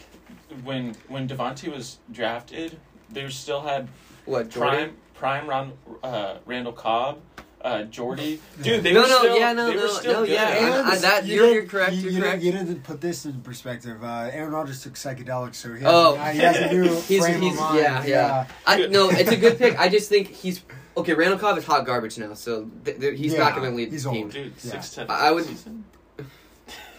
[0.63, 2.77] when when Davante was drafted,
[3.09, 3.89] they still had
[4.25, 4.93] What Jordan?
[5.13, 5.73] prime prime Ron,
[6.03, 7.19] uh, Randall Cobb,
[7.65, 8.39] uh, Jordy.
[8.61, 10.29] Dude, they No, were no, still, yeah, no, they were no, still no, good.
[10.33, 10.65] yeah.
[10.79, 12.41] And I- that- you you're- you're correct, You, you're you correct.
[12.41, 14.03] Didn't, you didn't put this in perspective.
[14.03, 16.15] Uh, Aaron Rodgers took psychedelics, so he has, Oh.
[16.15, 17.79] he has a new He's- frame he's- of mind.
[17.79, 18.47] yeah, yeah.
[18.67, 19.79] I no, it's a good pick.
[19.79, 20.61] I just think he's
[20.95, 21.13] okay.
[21.13, 23.91] Randall Cobb is hot garbage now, so th- th- he's Yeah, not going to lead
[23.91, 24.23] he's the team.
[24.25, 24.31] old.
[24.33, 24.71] Dude, Yeah.
[24.71, 25.83] six touchdowns I would- season.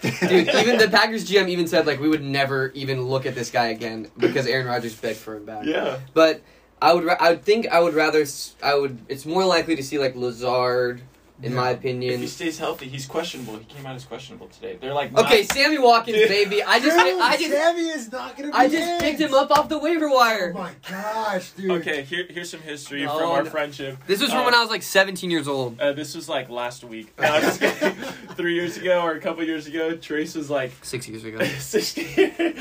[0.02, 3.50] Dude, even the Packers GM even said like we would never even look at this
[3.50, 5.64] guy again because Aaron Rodgers begged for him back.
[5.64, 5.98] Yeah.
[6.12, 6.42] But
[6.80, 9.76] I would ra- I would think I would rather s- I would it's more likely
[9.76, 11.00] to see like Lazard
[11.42, 11.70] in my Yeah.
[11.76, 12.28] If he opinion.
[12.28, 13.58] stays healthy, he's questionable.
[13.58, 14.78] He came out as questionable today.
[14.80, 16.28] They're like, Okay, Sammy Watkins, Dude.
[16.30, 16.62] baby.
[16.62, 18.48] I just Dude, I just Sammy is not gonna.
[18.48, 20.52] Be I just picked him up off the waiver Oh wire.
[20.54, 21.70] my gosh, dude.
[21.72, 23.50] Okay, here, here's some history No, from our no.
[23.50, 23.98] friendship.
[24.06, 25.78] This was from Uh, when I was like 17 years old.
[25.78, 27.12] Uh, this was like last week.
[27.18, 27.92] No, I'm just kidding.
[28.36, 31.42] Three years ago or a couple years ago, Trace was like, Six years ago.
[31.58, 32.54] 60.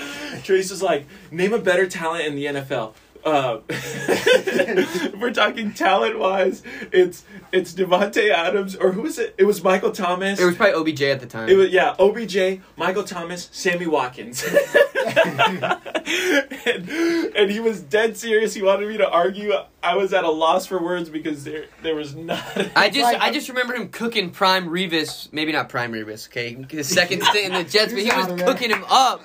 [0.44, 2.94] Trace was like, name a better talent in the NFL.
[3.26, 6.62] Uh, if we're talking talent wise,
[6.92, 9.34] it's it's Davante Adams or who was it?
[9.40, 10.40] It was Michael Thomas.
[10.40, 11.50] It was probably OBJ at the time.
[11.50, 14.44] It was yeah, OBJ, Michael Thomas, Sammy Watkins.
[14.46, 15.64] and,
[17.36, 18.54] and he was dead serious.
[18.54, 19.54] He wanted me to argue.
[19.82, 22.44] I was at a loss for words because there there was not.
[22.76, 26.58] I just like- I just remember him cooking Prime Revis, maybe not Prime Revis, okay,
[26.70, 28.48] his second stint in the Jets, but he He was was out of there.
[28.48, 29.24] cooking him up.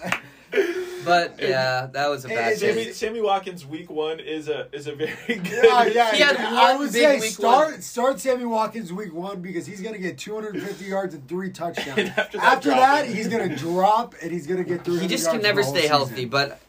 [1.03, 2.53] But yeah, that was a bad.
[2.53, 2.93] It's- Sammy.
[2.93, 5.47] Sammy Watkins week one is a is a very good.
[5.65, 6.45] Yeah, yeah, He had yeah.
[6.53, 7.81] one I would big say week start one.
[7.83, 11.97] start Sammy Watkins week one because he's gonna get 250 yards and three touchdowns.
[11.99, 15.25] And after after that, that, he's gonna drop and he's gonna get 300 He just
[15.25, 15.97] yards can never the whole stay season.
[15.97, 16.25] healthy.
[16.27, 16.61] But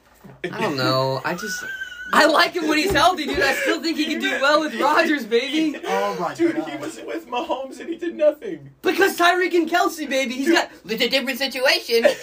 [0.46, 1.20] I don't know.
[1.26, 1.66] I just
[2.14, 3.40] I like him when he's healthy, dude.
[3.40, 5.80] I still think he can do well with Rodgers, baby.
[5.86, 6.70] Oh my Dude, god.
[6.70, 8.70] he was with Mahomes and he did nothing.
[8.82, 12.06] Because Tyreek and Kelsey, baby, he's got it's a different situation.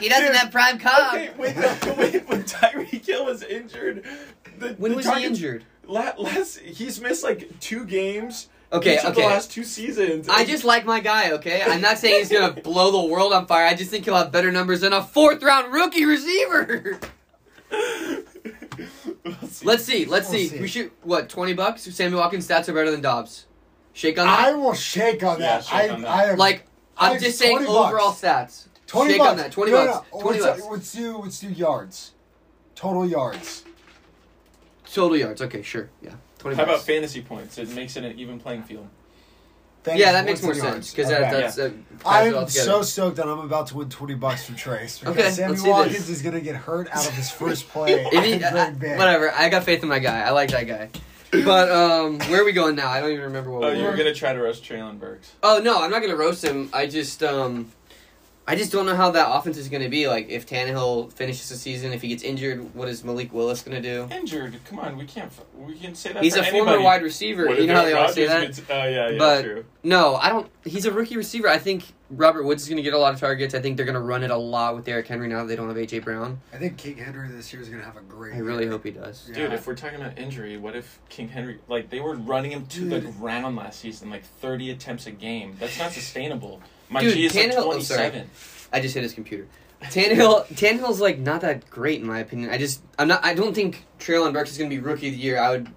[0.00, 1.14] He doesn't Dude, have prime cob.
[1.14, 4.04] Okay, when, when, when Tyreek Hill was injured,
[4.58, 5.64] the, When the was target- he injured?
[5.86, 8.48] La- last, he's missed like two games.
[8.72, 9.28] Okay, each of the okay.
[9.28, 10.28] last two seasons.
[10.28, 11.62] I just like my guy, okay?
[11.62, 13.66] I'm not saying he's gonna blow the world on fire.
[13.66, 16.98] I just think he'll have better numbers than a fourth round rookie receiver.
[19.24, 19.66] We'll see.
[19.66, 20.48] Let's see, let's We'll see.
[20.48, 20.60] see.
[20.60, 21.82] We should what, twenty bucks?
[21.82, 23.46] Sammy Watkins stats are better than Doubs.
[23.92, 24.58] Shake on that I that?
[24.58, 25.64] will shake on Yeah, that.
[25.64, 26.10] shake I, on that.
[26.10, 26.66] I am like
[26.96, 27.88] I'm Like just saying 20 bucks.
[27.88, 28.66] overall stats.
[28.86, 29.30] 20 shake bucks.
[29.30, 29.52] on that.
[29.52, 30.06] Twenty No, bucks.
[30.12, 30.70] no, Twenty let's, bucks.
[30.72, 32.12] Let's do let's do yards.
[32.74, 33.64] Total yards.
[34.92, 35.42] Total yards.
[35.42, 35.90] Okay, sure.
[36.02, 36.14] Yeah.
[36.38, 36.76] Twenty How bucks.
[36.76, 37.58] about fantasy points?
[37.58, 38.88] It makes it an even playing field.
[39.84, 41.20] Thanks, yeah, that makes more sense because Okay.
[41.20, 41.70] that, that's uh,
[42.00, 44.98] ties it all I'm so stoked that I'm about to win 20 bucks from Trace.
[44.98, 46.08] Because Okay, Sammy Watkins this.
[46.16, 47.92] is going to get hurt out of his first play.
[48.12, 48.64] If he, in I-
[48.96, 50.22] whatever, I got faith in my guy.
[50.22, 50.88] I like that guy.
[51.44, 52.88] But um, where are we going now?
[52.88, 53.90] I don't even remember what Oh, we you were.
[53.90, 55.32] were gonna try to roast Treylon Burks.
[55.42, 56.70] Oh no, I'm not gonna roast him.
[56.72, 57.70] I just um,
[58.46, 60.06] I just don't know how that offense is gonna be.
[60.06, 63.80] Like if Tannehill finishes the season, if he gets injured, what is Malik Willis gonna
[63.80, 64.06] do?
[64.10, 64.60] Injured.
[64.68, 65.32] Come on, we can't.
[65.56, 66.22] We can say that.
[66.22, 67.46] He's for a former wide receiver.
[67.46, 68.34] What You know how they Aaron always say that.
[68.40, 69.64] Rodgers gets- Oh yeah, yeah, But- true.
[69.82, 70.48] No, I don't.
[70.64, 71.48] He's a rookie receiver.
[71.48, 73.54] I think Robert Woods is gonna get a lot of targets.
[73.54, 75.68] I think they're gonna run it a lot with Derrick Henry now that they don't
[75.68, 76.40] have AJ Brown.
[76.52, 78.72] I think King Henry this year is going to have a great I really year.
[78.72, 79.26] hope he does.
[79.28, 79.36] Yeah.
[79.36, 82.66] Dude, if we're talking about injury, what if King Henry like they were running him
[82.66, 85.56] to the ground last season, like thirty attempts a game?
[85.60, 86.60] That's not sustainable.
[86.88, 87.98] My Dude, G is like Tannehill- oh, twenty sorry.
[88.10, 88.30] seven.
[88.72, 89.46] I just hit his computer.
[89.82, 92.50] Tannehill, Tannehill's like not that great in my opinion.
[92.50, 93.24] I just, I'm not.
[93.24, 95.38] I don't think Treylon Burks is gonna be rookie of the year.
[95.38, 95.68] I would,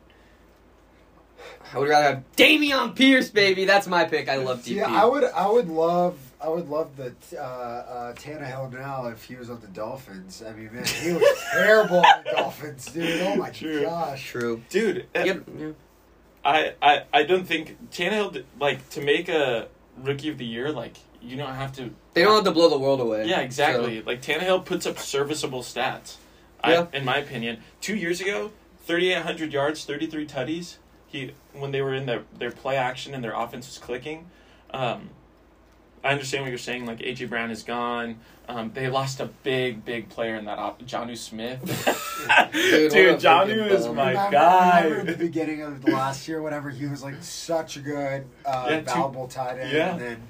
[1.73, 3.65] I would rather have Dameon Pierce, baby.
[3.65, 4.29] That's my pick.
[4.29, 4.75] I love DP.
[4.77, 5.23] Yeah, I would.
[5.25, 6.17] I would love.
[6.39, 10.43] I would love the uh, uh, Tannehill now if he was on the Dolphins.
[10.47, 13.21] I mean, man, he was terrible on the Dolphins, dude.
[13.23, 13.81] Oh my True.
[13.81, 14.23] gosh.
[14.23, 14.61] True.
[14.69, 15.43] Dude, uh, Yep.
[15.57, 15.69] Yeah.
[16.45, 19.67] I, I I don't think Tannehill like to make a
[20.01, 20.71] rookie of the year.
[20.71, 21.91] Like you don't have to.
[22.13, 23.25] They don't have to blow the world away.
[23.25, 24.01] Yeah, exactly.
[24.01, 26.17] Like Tannehill puts up serviceable stats.
[26.65, 26.87] Yeah.
[26.91, 28.51] I, in my opinion, two years ago,
[28.85, 30.77] thirty eight hundred yards, thirty three tutties.
[31.07, 34.29] He when they were in their their play action and their offense was clicking.
[34.71, 35.09] Um,
[36.07, 36.85] I understand what you're saying.
[36.85, 38.17] Like AJ Brown is gone.
[38.47, 41.59] Um, they lost a big, big player in that op- Jonnu Smith.
[42.53, 43.95] Dude, Dude, Jonnu is bum.
[43.97, 44.83] my remember, guy.
[44.85, 48.25] Remember at the beginning of the last year, whenever he was like such a good
[48.45, 49.91] uh, Yeah, two- valuable tight end, yeah.
[49.91, 50.21] and then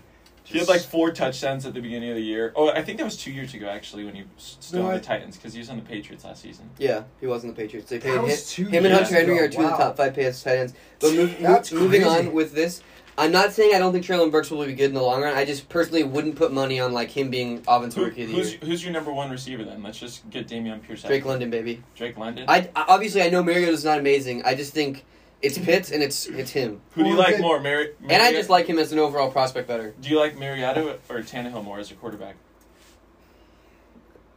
[0.43, 2.53] He had like four touchdowns at the beginning of the year.
[2.55, 4.93] Oh, I think that was two years ago actually when he was still No, on
[4.95, 6.71] I- the Titans because he was on the Patriots last season.
[6.79, 7.87] Yeah, he was in the Patriots.
[7.91, 9.45] They paid That him, was two him and Hunter Henry ago.
[9.45, 10.73] are two of the top five payers tight ends.
[10.99, 12.27] But move, That's move, moving crazy.
[12.29, 12.81] on with this,
[13.19, 15.35] I'm not saying I don't think Treylon Burks will be good in the long run.
[15.35, 18.35] I just personally wouldn't put money on like him being offensive Who, rookie of the
[18.35, 18.59] who's year.
[18.63, 19.81] who's your number one receiver then?
[19.81, 21.03] Let's just get Dameon Pierce.
[21.03, 21.29] out Drake of it.
[21.31, 21.81] London, baby.
[21.95, 22.45] Drake London.
[22.47, 24.43] I, I obviously I know Mariota's not amazing.
[24.45, 25.03] I just think
[25.41, 28.49] it's Pitts and it's it's him, Who do you like more, Mari- and I just
[28.49, 29.93] like him as an overall prospect better.
[29.99, 32.35] Do you like Mariota or Tannehill more as a quarterback?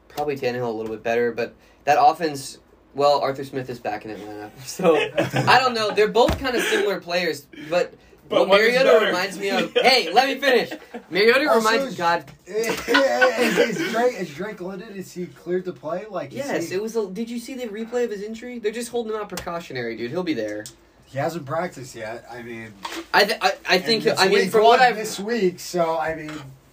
[0.08, 1.54] Probably Tannehill a little bit better, but
[1.84, 2.58] that offense.
[2.92, 5.90] Well, Arthur Smith is back in Atlanta, so I don't know.
[5.92, 7.92] They're both kind of similar players, but.
[8.30, 9.72] But what one is Mariota reminds me of.
[9.82, 10.70] hey, let me finish.
[11.10, 12.24] Mariota oh, Also, reminds God.
[12.46, 14.94] is, is Drake is Drake London?
[14.94, 16.06] Is he cleared to play?
[16.08, 16.94] Like, Yes, he, it was.
[16.94, 18.60] A, did you see the replay of his injury?
[18.60, 20.12] They're just holding him out precautionary, dude.
[20.12, 20.64] He'll be there.
[21.06, 22.24] he hasn't practiced yet.
[22.30, 22.72] I mean,
[23.12, 24.06] I th- I, I think.
[24.06, 26.30] I mean, week from what I've this week, so I mean,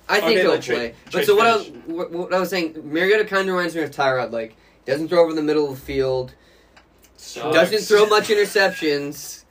[0.07, 0.59] I think Okay, he'll play.
[0.61, 1.81] Trey but so what I, finish.
[1.87, 4.31] what, what I was saying, Mariota kind of reminds me of Tyrod.
[4.31, 4.55] Like
[4.85, 6.33] doesn't throw over the middle of the field,
[7.17, 7.55] Sucks.
[7.55, 9.43] doesn't throw much interceptions,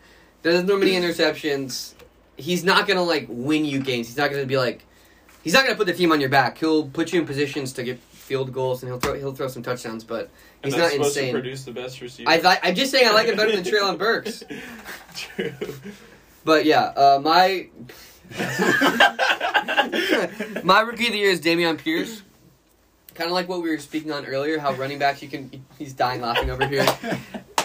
[0.45, 1.95] doesn't throw many interceptions.
[2.37, 4.09] He's not gonna like win you games.
[4.09, 4.85] He's not gonna be like,
[5.43, 6.59] he's not gonna put the team on your back.
[6.59, 9.63] He'll put you in positions to get field goals and he'll throw he'll throw some
[9.63, 10.05] touchdowns.
[10.05, 10.31] But
[10.63, 11.35] he's not supposed insane.
[11.35, 12.29] to produce the best receiver.
[12.29, 14.43] I th- I'm just saying I like him better than Treylon Burks.
[15.15, 15.53] True.
[16.45, 17.69] But yeah, uh, my
[20.65, 22.23] my rookie of the year is Dameon Pierce.
[23.15, 25.95] Kind of like what we were speaking on earlier, how running backs you can he's
[25.95, 26.85] dying laughing over here.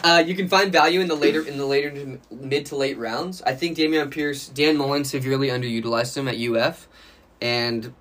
[0.04, 2.98] Uh, you can find value in the later in the later to mid to late
[2.98, 3.42] rounds.
[3.44, 6.88] I think Dameon Pierce, Dan Mullen severely underutilized him at UF,
[7.42, 7.94] and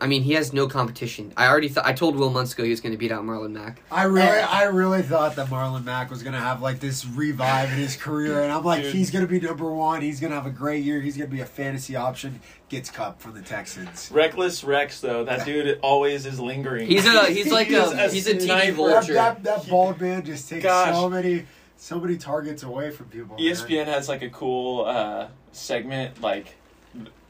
[0.00, 1.32] I mean he has no competition.
[1.36, 3.52] I already thought I told Will months ago he was going to beat out Marlon
[3.52, 3.80] Mack.
[3.90, 7.78] I really, I really thought that Marlon Mack was gonna have like this revive in
[7.78, 8.94] his career, and I'm like, Dude.
[8.94, 10.02] he's gonna be number one.
[10.02, 11.00] He's gonna have a great year.
[11.00, 12.40] He's gonna be a fantasy option.
[12.68, 14.10] Gets cut from the Texans.
[14.12, 16.88] Reckless Rex though, that dude always is lingering.
[16.88, 18.66] He's a he's like He is a he's a tiki sniper.
[18.66, 19.14] That, vulture.
[19.14, 20.94] that, that bald man just takes Gosh.
[20.94, 23.36] so many, so many targets away from people.
[23.36, 23.46] man.
[23.46, 26.56] ESPN has like a cool uh, segment like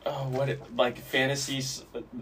[0.07, 1.63] oh what it, like fantasy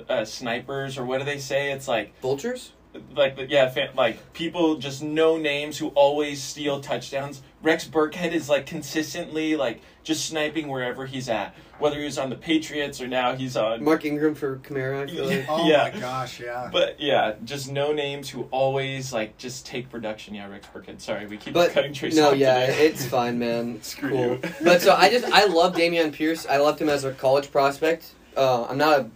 [0.08, 1.70] uh, snipers or what do they say?
[1.70, 2.72] It's like Vultures?
[3.16, 7.42] Like yeah fan, like people just know names who always steal touchdowns.
[7.62, 12.28] Rex Burkhead is like consistently like just sniping wherever he's at, whether he was on
[12.28, 13.82] the Patriots or now he's on.
[13.82, 15.08] Mark Ingram for Kamara.
[15.08, 15.46] I like.
[15.48, 15.90] Oh Yeah.
[15.94, 16.68] my gosh, yeah.
[16.70, 20.34] But yeah, just no names who always like just take production.
[20.34, 21.00] Yeah, Rex Burkhead.
[21.00, 22.14] Sorry, we keep But cutting Trace.
[22.16, 22.86] no, yeah, today.
[22.86, 23.74] it's fine, man.
[23.76, 24.10] It's cool.
[24.10, 24.40] you.
[24.62, 26.46] but so I just I love Dameon Pierce.
[26.46, 28.12] I loved him as a college prospect.
[28.36, 29.10] Uh, I'm not a,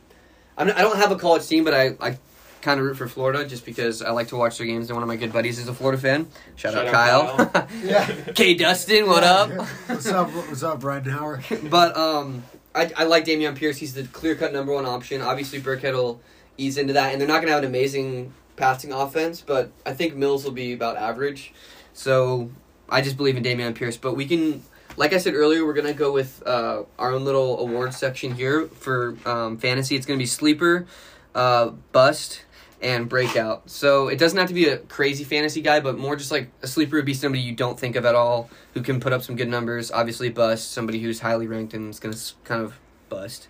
[0.56, 2.18] I'm not, I don't have a college team, but I I
[2.62, 4.88] kind of root for Florida just because I like to watch their games.
[4.88, 6.28] And one of my good buddies is a Florida fan.
[6.56, 7.68] Shout, Shout out, out Kyle.
[7.82, 8.06] Yeah.
[8.34, 9.50] K Dustin, what up?
[9.86, 10.30] What's up?
[10.30, 11.44] What's up, Brendan Howard?
[11.70, 12.42] But um,
[12.74, 13.76] I, I like Dameon Pierce.
[13.76, 15.20] He's the clear cut number one option.
[15.22, 16.20] Obviously, Burkhead will
[16.56, 19.94] ease into that, and they're not going to have an amazing passing offense, but I
[19.94, 21.52] think Mills will be about average.
[21.94, 22.50] So
[22.88, 23.96] I just believe in Dameon Pierce.
[23.96, 24.62] But we can,
[24.96, 28.34] like I said earlier, we're going to go with uh, our own little award section
[28.34, 29.96] here for um, fantasy.
[29.96, 30.86] It's going to be sleeper,
[31.34, 32.42] uh, bust.
[32.80, 33.68] And breakout.
[33.68, 36.68] So it doesn't have to be a crazy fantasy guy, but more just like a
[36.68, 39.34] sleeper would be somebody you don't think of at all, who can put up some
[39.34, 39.90] good numbers.
[39.90, 43.48] Obviously, bust somebody who's highly ranked and is going to kind of bust.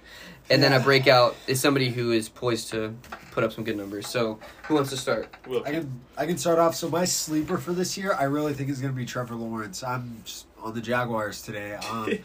[0.51, 2.95] And then a breakout is somebody who is poised to
[3.33, 4.09] put up some good numbers.
[4.09, 5.35] So who wants to start?
[5.47, 5.63] Will.
[5.67, 6.75] I can I can start off.
[6.75, 9.83] So my sleeper for this year, I really think is going to be Trevor Lawrence.
[9.83, 11.79] I'm just on the Jaguars today.
[11.91, 12.19] Um,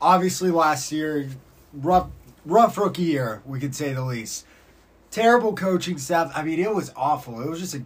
[0.00, 1.28] obviously, last year,
[1.72, 2.08] rough
[2.46, 4.46] rough rookie year, we could say the least.
[5.10, 6.32] Terrible coaching staff.
[6.34, 7.40] I mean, it was awful.
[7.40, 7.82] It was just a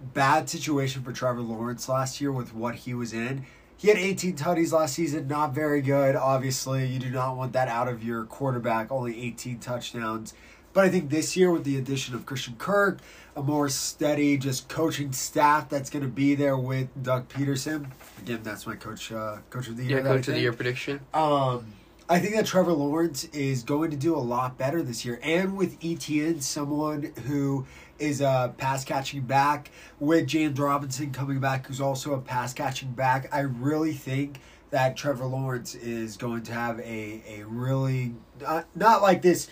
[0.00, 3.44] bad situation for Trevor Lawrence last year with what he was in.
[3.76, 6.16] He had 18 tutties last season, not very good.
[6.16, 8.90] Obviously, you do not want that out of your quarterback.
[8.90, 10.32] Only 18 touchdowns.
[10.72, 12.98] But I think this year, with the addition of Christian Kirk,
[13.36, 17.86] a more steady, just coaching staff that's going to be there with Doug Pederson.
[18.18, 19.98] Again, that's my coach, uh, coach of the year.
[19.98, 21.00] Yeah, coach of the year prediction.
[21.12, 21.66] Um,
[22.08, 25.56] I think that Trevor Lawrence is going to do a lot better this year, and
[25.56, 27.64] with ETN, someone who
[27.98, 32.92] is a pass catching back, with James Robinson coming back, who's also a pass catching
[32.92, 33.28] back.
[33.32, 39.00] I really think that Trevor Lawrence is going to have a a really not, not
[39.00, 39.48] like this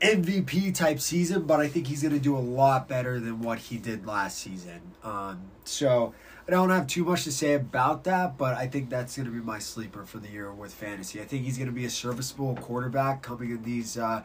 [0.00, 3.58] MVP type season, but I think he's going to do a lot better than what
[3.58, 4.80] he did last season.
[5.04, 6.14] Um, so
[6.50, 9.32] I don't have too much to say about that, but I think that's going to
[9.32, 11.20] be my sleeper for the year with fantasy.
[11.20, 14.24] I think he's going to be a serviceable quarterback coming in these uh,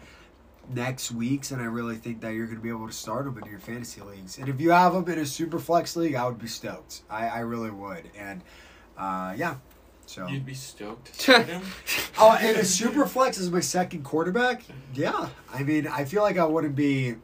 [0.74, 3.38] next weeks, and I really think that you're going to be able to start him
[3.38, 4.40] in your fantasy leagues.
[4.40, 7.04] And if you have him in a super flex league, I would be stoked.
[7.12, 8.10] I, I really would.
[8.18, 8.42] And
[8.98, 9.58] uh, yeah,
[10.08, 10.26] so.
[10.26, 11.62] You'd be stoked to start him.
[12.18, 14.64] Oh, and a super flex is my second quarterback.
[14.96, 17.18] Yeah, I mean, I feel like I wouldn't be.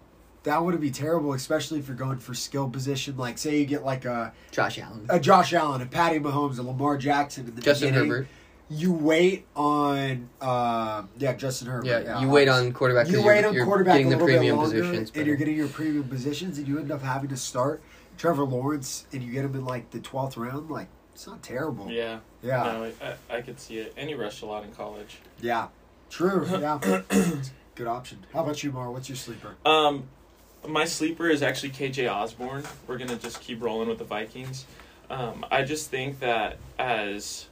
[0.43, 3.15] That wouldn't be terrible, especially if you're going for skill position.
[3.15, 5.05] Like, say you get like a, Josh Allen.
[5.09, 8.09] a Josh Allen, a Patty Mahomes, a Lamar Jackson in the Justin beginning.
[8.09, 8.27] Herbert.
[8.69, 11.85] You wait on, uh, yeah, Justin Herbert.
[11.87, 13.05] Yeah, you wait on quarterback.
[13.05, 15.11] 'cause You you're, wait on quarterback getting a the little bit premium longer, positions.
[15.13, 17.81] and you're getting your premium positions, and you end up having to start
[18.17, 20.69] Trevor Lawrence, and you get him in like the twelfth round.
[20.71, 21.91] Like, it's not terrible.
[21.91, 22.19] Yeah.
[22.41, 22.63] yeah.
[22.63, 22.91] No,
[23.29, 23.93] I, I could see it.
[23.97, 25.17] And he rushed a lot in college.
[25.41, 25.67] Yeah,
[26.09, 26.47] true.
[26.49, 26.79] Yeah,
[27.75, 28.25] good option.
[28.33, 28.89] How about you, Mar?
[28.89, 29.55] What's your sleeper?
[29.65, 30.05] Um,
[30.67, 32.63] my sleeper is actually KJ Osborn.
[32.87, 34.65] We're gonna just keep rolling with the Vikings.
[35.09, 37.47] Um, I just think that as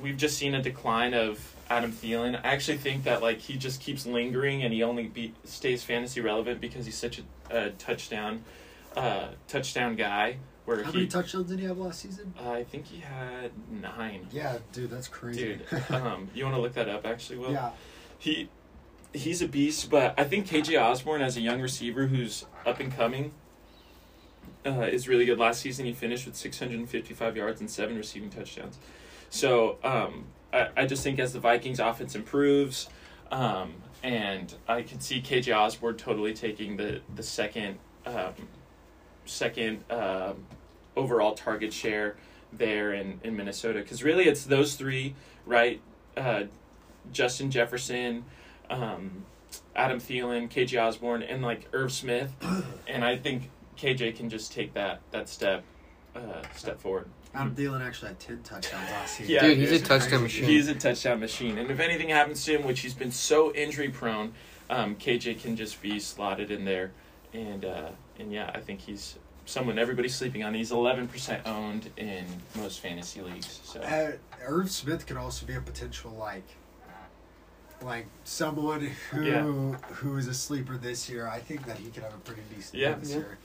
[0.00, 3.80] we've just seen a decline of Adam Thielen, I actually think that like he just
[3.80, 8.42] keeps lingering and he only be, stays fantasy relevant because he's such a, a touchdown,
[8.96, 10.38] uh, touchdown guy.
[10.64, 12.34] Where How he, many touchdowns did he have last season?
[12.44, 14.26] uh, I think he had nine.
[14.32, 15.58] Yeah, dude, that's crazy.
[15.70, 17.06] Dude, um, you want to look that up?
[17.06, 17.70] Actually, Will yeah,
[18.18, 18.48] he
[19.12, 22.94] he's a beast, but I think KJ Osborn as a young receiver who's up and
[22.94, 23.32] coming
[24.64, 25.38] uh, is really good.
[25.38, 28.78] Last season he finished with 655 yards and seven receiving touchdowns.
[29.30, 32.88] So um, I, I just think as the Vikings offense improves,
[33.30, 38.34] um, and I can see KJ Osborn totally taking the the second um,
[39.24, 40.46] second um,
[40.96, 42.16] overall target share
[42.52, 45.14] there in, in Minnesota because really it's those three
[45.46, 45.80] right
[46.16, 46.44] uh,
[47.12, 48.24] Justin Jefferson
[48.70, 49.24] um,
[49.76, 52.32] Adam Thielen KJ Osborn and like Irv Smith
[52.88, 55.64] and I think KJ can just take that that step
[56.14, 59.28] uh, step forward Adam Thielen actually had ten touchdowns last year.
[59.28, 59.84] Yeah, Dude, he's a dude.
[59.86, 60.44] touchdown machine.
[60.44, 63.88] He's a touchdown machine, and if anything happens to him, which he's been so injury
[63.88, 64.32] prone,
[64.68, 66.90] um, KJ can just be slotted in there,
[67.32, 69.14] and uh, and yeah, I think he's
[69.46, 70.54] someone everybody's sleeping on.
[70.54, 72.24] He's eleven percent owned in
[72.56, 73.60] most fantasy leagues.
[73.62, 74.12] So Uh,
[74.44, 76.48] Irv Smith could also be a potential like,
[77.82, 79.42] like someone who Yeah.
[79.42, 81.26] who is a sleeper this year.
[81.26, 82.88] I think that he could have a pretty decent Yeah.
[82.88, 83.16] year this Yeah.
[83.16, 83.38] year.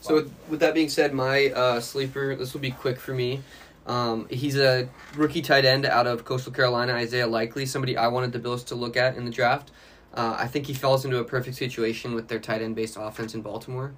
[0.00, 2.34] So with, with that being said, my uh, sleeper.
[2.34, 3.42] This will be quick for me.
[3.86, 8.32] Um, he's a rookie tight end out of Coastal Carolina, Isaiah Likely, somebody I wanted
[8.32, 9.70] the Bills to look at in the draft.
[10.14, 13.34] Uh, I think he falls into a perfect situation with their tight end based offense
[13.34, 13.92] in Baltimore,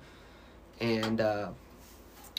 [0.81, 1.49] and uh,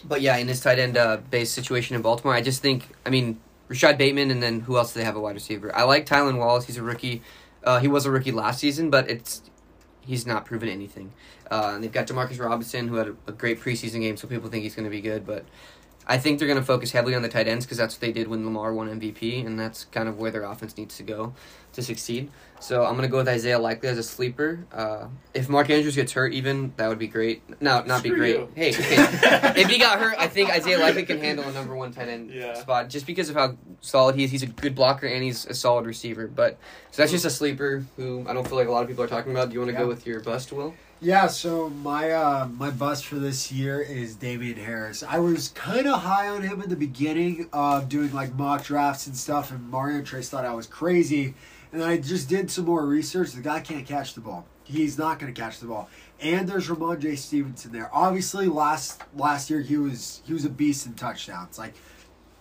[0.04, 3.10] but yeah, in this tight end uh, based situation in Baltimore, I just think I
[3.10, 5.76] mean Rashod Bateman, and then who else do they have a wide receiver?
[5.76, 6.66] I like Tylan Wallace.
[6.66, 7.22] He's a rookie.
[7.64, 9.42] Uh, he was a rookie last season, but it's
[10.02, 11.14] he's not proven anything.
[11.50, 14.50] Uh, and they've got Demarcus Robinson, who had a, a great preseason game, so people
[14.50, 15.26] think he's going to be good.
[15.26, 15.46] But
[16.08, 18.12] I think they're going to focus heavily on the tight ends because that's what they
[18.12, 21.34] did when Lamar won MVP, and that's kind of where their offense needs to go
[21.76, 22.30] to succeed.
[22.60, 24.66] So I'm going to go with Isaiah Likely as a sleeper.
[24.74, 27.44] Uh, if Mark Andrews gets hurt, even that would be great.
[27.62, 28.38] No, not be great.
[28.38, 28.50] you.
[28.56, 28.96] Hey, okay.
[29.62, 32.32] if he got hurt, I think Isaiah Likely can handle a number one tight end
[32.32, 32.54] Yeah.
[32.56, 34.32] spot just because of how solid he is.
[34.32, 36.28] He's a good blocker and he's a solid receiver.
[36.28, 36.58] But
[36.92, 39.08] so that's just a sleeper who I don't feel like a lot of people are
[39.08, 39.50] talking about.
[39.50, 39.80] Do you want to Yeah.
[39.82, 40.74] go with your bust, Will?
[41.02, 45.04] Yeah, so my uh, my bust for this year is Damien Harris.
[45.04, 49.06] I was kind of high on him in the beginning of doing like mock drafts
[49.06, 51.34] and stuff, and Mario Trace thought I was crazy.
[51.76, 53.34] And I just did some more research.
[53.34, 54.46] The guy can't catch the ball.
[54.64, 55.90] He's not going to catch the ball.
[56.22, 57.90] And there's Rhamondre Stevenson there.
[57.92, 61.74] Obviously, last last year he was he was a beast in touchdowns, like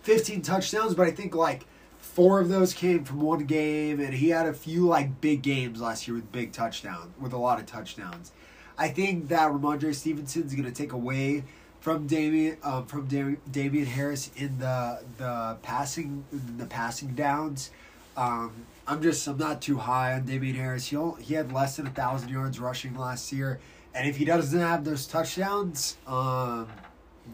[0.03, 0.95] 15 touchdowns.
[0.95, 1.65] But I think like
[1.97, 5.81] four of those came from one game, and he had a few like big games
[5.81, 8.31] last year with big touchdowns, with a lot of touchdowns.
[8.77, 11.43] I think that Rhamondre Stevenson is going to take away
[11.81, 17.71] from Damien um, from Dam- Damien Harris in the the passing the passing downs.
[18.15, 20.87] Um, I'm just I'm not too high on Damien Harris.
[20.87, 23.59] He he had less than a thousand yards rushing last year,
[23.93, 26.67] and if he doesn't have those touchdowns, um,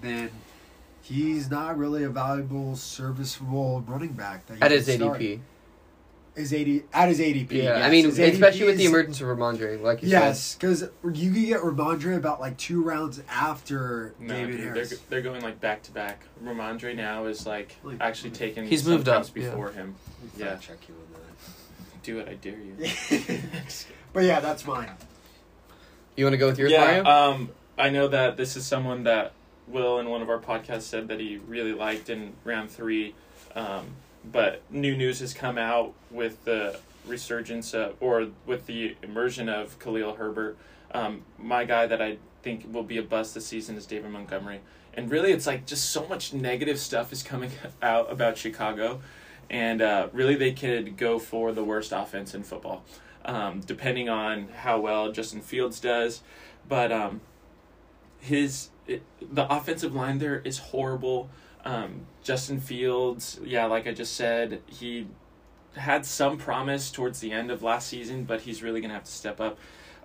[0.01, 0.29] then
[1.01, 4.45] he's not really a valuable, serviceable running back.
[4.47, 5.19] That at his start.
[5.19, 5.39] ADP.
[6.33, 7.51] Is eighty at his ADP.
[7.51, 7.83] Yeah, yes.
[7.85, 11.29] I mean, His ADP especially with the emergence of Rhamondre, like you Yes, because you
[11.33, 14.89] can get Rhamondre about like two rounds after no, David dude, Harris.
[14.91, 16.21] they're they're going like back to back.
[16.41, 18.65] Rhamondre now is like Like- actually taken.
[18.65, 19.49] He's moved sometimes up, yeah.
[19.49, 19.95] before him.
[20.37, 20.55] Yeah.
[20.55, 20.95] check you
[22.03, 22.75] Do it, I dare you.
[24.13, 24.91] but yeah, that's mine.
[26.15, 27.05] You want to go with yours, yeah, Mario?
[27.05, 29.33] um, I know that this is someone that
[29.67, 33.15] Will in one of our podcasts said that he really liked in round three,
[33.55, 33.87] um,
[34.29, 39.79] but new news has come out with the resurgence of, or with the immersion of
[39.79, 40.57] Khalil Herbert.
[40.93, 44.59] Um, my guy that I think will be a bust this season is David Montgomery,
[44.93, 49.01] and really it's like just so much negative stuff is coming out about Chicago,
[49.49, 52.83] and uh, really they could go for the worst offense in football
[53.25, 56.21] um, depending on how well Justin Fields does.
[56.67, 57.21] But um,
[58.19, 61.29] his it, the offensive line there is horrible.
[61.63, 65.07] Um, Justin Fields, yeah, like I just said, he
[65.75, 69.11] had some promise towards the end of last season, but he's really gonna have to
[69.11, 69.57] step up.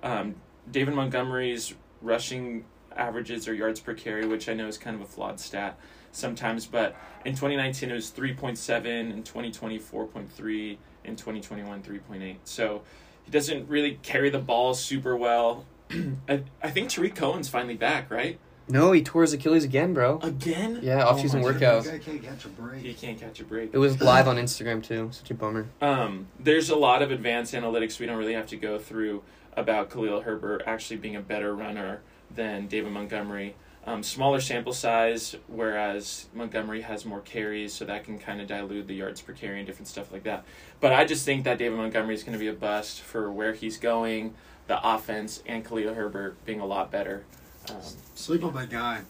[0.02, 0.36] Um,
[0.70, 2.64] David Montgomery's rushing
[2.94, 5.78] averages or yards per carry, which I know is kind of a flawed stat
[6.16, 12.36] sometimes, but in 2019 it was 3.7, in 2020 4.3, in 2021 3.8.
[12.44, 12.82] So
[13.24, 15.64] he doesn't really carry the ball super well.
[16.28, 18.38] I, I think Tarik Cohen's finally back, right?
[18.68, 20.18] no, he tore his Achilles again, bro.
[20.22, 20.80] Again?
[20.82, 21.84] Yeah, off-season my workout.
[21.84, 22.82] That guy can't catch a break.
[22.82, 23.70] He can't catch a break.
[23.72, 25.08] It was live on Instagram too.
[25.12, 25.68] Such a bummer.
[25.80, 29.22] Um, there's a lot of advanced analytics we don't really have to go through
[29.56, 32.00] about Khalil Herbert actually being a better runner
[32.34, 33.54] than David Montgomery.
[33.86, 38.88] Um, smaller sample size, whereas Montgomery has more carries, so that can kind of dilute
[38.88, 40.44] the yards per carry and different stuff like that.
[40.80, 43.52] But I just think that David Montgomery is going to be a bust for where
[43.52, 44.34] he's going,
[44.66, 47.24] the offense, and Khalil Herbert being a lot better.
[47.70, 47.76] Um,
[48.16, 49.02] Sleep on my guy.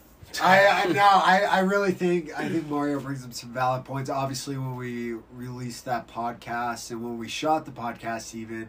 [0.43, 4.11] I, I no, I, I really think I think Mario brings up some valid points.
[4.11, 8.69] Obviously, when we released that podcast and when we shot the podcast, even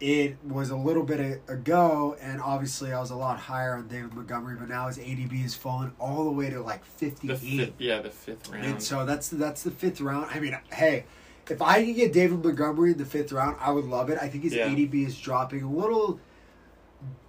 [0.00, 4.14] it was a little bit ago, and obviously I was a lot higher on David
[4.14, 7.38] Montgomery, but now his ADP has fallen all the way to like The 58.
[7.38, 8.64] fifth, yeah, the fifth round.
[8.64, 10.28] And so that's that's the fifth round.
[10.30, 11.04] I mean, hey,
[11.50, 14.18] if I can get David Montgomery in the fifth round, I would love it.
[14.22, 14.68] I think his Yeah.
[14.68, 16.18] ADP is dropping a little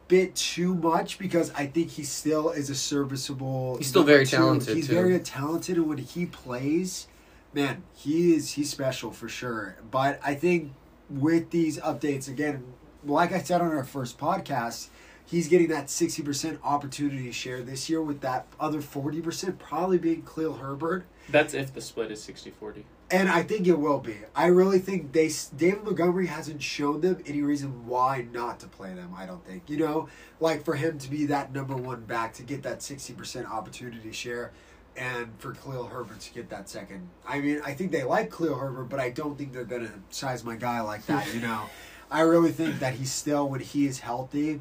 [0.08, 3.78] bit too much because I think he still is a serviceable.
[3.78, 4.38] He's still very two.
[4.38, 4.94] talented, He's too.
[4.94, 7.08] very talented, and when he plays,
[7.54, 9.78] man, he is he's special for sure.
[9.90, 10.74] But I think
[11.20, 12.64] with these updates again,
[13.04, 14.88] like I said on our first podcast.
[15.24, 19.98] He's getting that sixty percent opportunity share this year, with that other forty percent probably
[19.98, 21.06] being Khalil Herbert.
[21.30, 22.84] That's if the split is 60-40.
[23.10, 24.18] And I think it will be.
[24.36, 28.94] I really think they David Montgomery hasn't shown them any reason why not to play
[28.94, 29.14] them.
[29.16, 30.10] I don't think you know,
[30.40, 34.12] like for him to be that number one back to get that sixty percent opportunity
[34.12, 34.52] share,
[34.98, 37.08] and for Khalil Herbert to get that second.
[37.28, 40.44] I mean, I think they like Khalil Herbert, but I don't think they're gonna size
[40.44, 41.34] my guy like that.
[41.34, 41.64] You know,
[42.12, 44.60] I really think that he's still when he is healthy,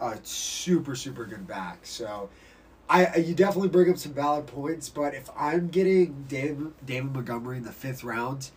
[0.00, 1.80] a super super good back.
[1.86, 2.28] So.
[2.90, 7.14] I, I- you definitely bring up some valid points, but if I'm getting David David
[7.14, 8.50] Montgomery in the fifth round,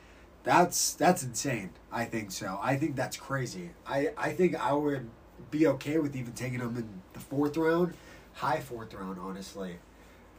[0.43, 1.69] that's that's insane.
[1.91, 2.59] I think so.
[2.61, 3.69] I think that's crazy.
[3.88, 5.09] I, I think I would
[5.51, 7.93] be okay with even taking him in the fourth round,
[8.34, 9.78] high fourth round, honestly.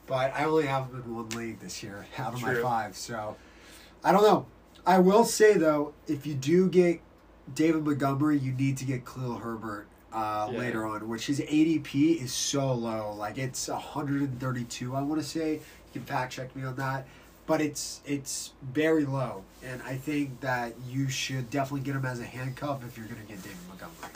[0.07, 3.37] But I only have him in one league this year out of my five, so
[4.05, 4.47] I don't know.
[4.87, 7.01] I will say though, if you do get
[7.55, 10.59] David Montgomery, you need to get Khalil Herbert uh, Yeah.
[10.59, 13.13] later on, which his ADP is so low.
[13.15, 15.55] Like it's 132, I want to say.
[15.55, 15.61] You
[15.93, 17.07] can fact check me on that,
[17.47, 22.21] but it's it's very low, and I think that you should definitely get him as
[22.21, 24.11] a handcuff if you're going to get David Montgomery.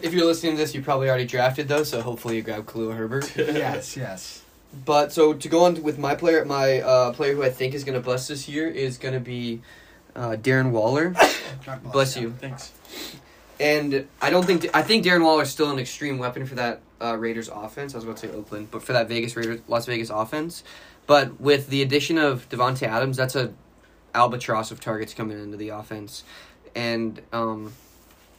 [0.00, 2.92] If you're listening to this, you probably already drafted though, so hopefully you grab Khalil
[2.92, 3.30] Herbert.
[3.36, 4.43] yes, yes.
[4.84, 7.84] But so to go on with my player, my uh, player who I think is
[7.84, 9.62] going to bust this year is going to be
[10.16, 11.14] uh, Darren Waller.
[11.66, 12.30] God Bless you.
[12.32, 12.72] Thanks.
[13.60, 16.80] And I don't think I think Darren Waller is still an extreme weapon for that
[17.00, 17.94] uh, Raiders offense.
[17.94, 20.64] I was about to say Oakland, but for that Vegas Raiders, Las Vegas offense.
[21.06, 23.52] But with the addition of Davante Adams, that's a
[24.14, 26.24] albatross of targets coming into the offense,
[26.74, 27.72] and um,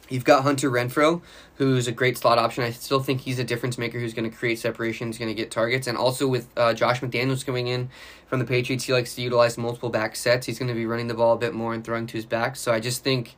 [0.08, 1.22] you've got Hunter Renfrow,
[1.56, 2.64] who's a great slot option.
[2.64, 5.34] I still think he's a difference maker who's going to create separation, he's going to
[5.34, 7.88] get targets, and also with uh, Josh McDaniels coming in
[8.26, 10.46] from the Patriots, he likes to utilize multiple back sets.
[10.46, 12.56] He's going to be running the ball a bit more and throwing to his back.
[12.56, 13.36] So I just think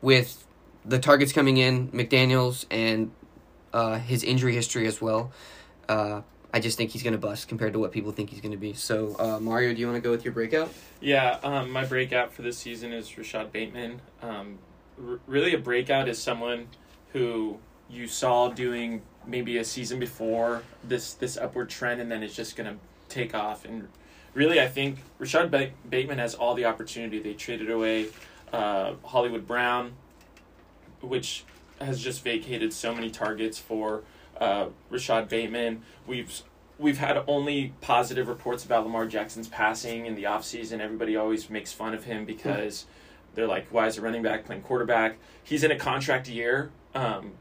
[0.00, 0.46] with
[0.84, 3.10] the targets coming in, McDaniels and
[3.72, 5.32] uh, his injury history as well.
[5.88, 6.22] Uh,
[6.52, 8.58] I just think he's going to bust compared to what people think he's going to
[8.58, 8.72] be.
[8.72, 10.72] So, uh, Mario, do you want to go with your breakout?
[11.00, 14.00] Yeah, um, my breakout for this season is Rashod Bateman.
[14.22, 14.58] Um,
[15.26, 16.68] really, a breakout is someone
[17.12, 22.34] who you saw doing maybe a season before this this upward trend, and then it's
[22.34, 22.78] just going to
[23.08, 23.64] take off.
[23.64, 23.88] And
[24.34, 27.18] really, I think Rashod ba- Bateman has all the opportunity.
[27.18, 28.08] They traded away
[28.52, 29.92] uh, Hollywood Brown,
[31.00, 31.44] which
[31.80, 34.02] has just vacated so many targets for
[34.40, 35.82] uh, Rashod Bateman.
[36.06, 36.42] We've
[36.78, 40.80] we've had only positive reports about Lamar Jackson's passing in the offseason.
[40.80, 42.86] Everybody always makes fun of him because
[43.38, 45.16] they're like, why is a running back playing quarterback?
[45.44, 46.70] He's in a contract year.
[46.94, 47.32] Um,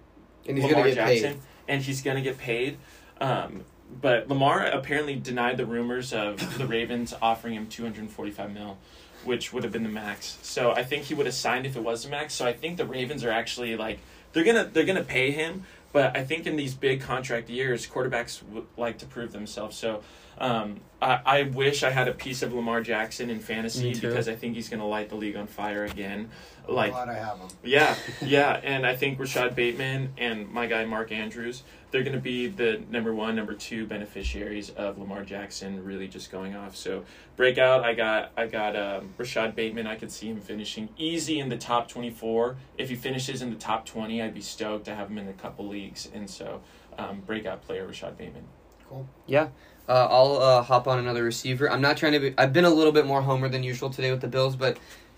[0.48, 1.42] And he's Lamar going to get Jackson, paid.
[1.68, 2.78] and he's going to get paid.
[3.20, 3.64] Um,
[4.00, 8.78] but Lamar apparently denied the rumors of the Ravens offering him 245 mil,
[9.24, 10.38] which would have been the max.
[10.44, 12.36] So I think he would have signed if it was the max.
[12.36, 13.98] So I think the Ravens are actually like
[14.34, 15.64] they're gonna they're gonna pay him.
[15.94, 18.44] But I think in these big contract years, quarterbacks
[18.78, 19.76] like to prove themselves.
[19.78, 20.04] So
[20.40, 24.36] um, I, I wish I had a piece of Lamar Jackson in fantasy because I
[24.36, 26.30] think he's going to light the league on fire again.
[26.68, 27.48] I'm Like glad I have him.
[27.64, 31.62] yeah, yeah, and I think Rashod Bateman and my guy Mark Andrews,
[31.92, 36.32] they're going to be the number one, number two beneficiaries of Lamar Jackson really just
[36.32, 36.76] going off.
[36.76, 37.04] So
[37.36, 39.86] breakout, I got I got um, Rashod Bateman.
[39.86, 42.58] I could see him finishing easy in the top twenty four.
[42.78, 45.34] If he finishes in the top twenty, I'd be stoked to have him in a
[45.34, 46.10] couple leagues.
[46.14, 46.62] And so
[46.98, 48.46] um, breakout player Rashod Bateman.
[48.90, 49.08] Cool.
[49.28, 49.50] Yeah.
[49.88, 51.70] Uh, I'll uh, hop on another receiver.
[51.72, 52.34] I'm not trying to be.
[52.38, 54.78] I've been a little bit more homer than usual today with the Bills, but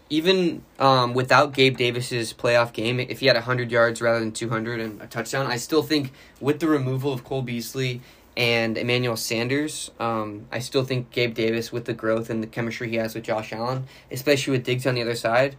[0.09, 4.79] even um, without Gabe Davis's playoff game, if he had 100 yards rather than 200
[4.79, 8.01] and a touchdown, I still think with the removal of Cole Beasley
[8.35, 12.89] and Emmanuel Sanders, um, I still think Gabe Davis, with the growth and the chemistry
[12.89, 15.55] he has with Josh Allen, especially with Diggs on the other side,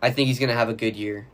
[0.00, 1.26] I think he's going to have a good year.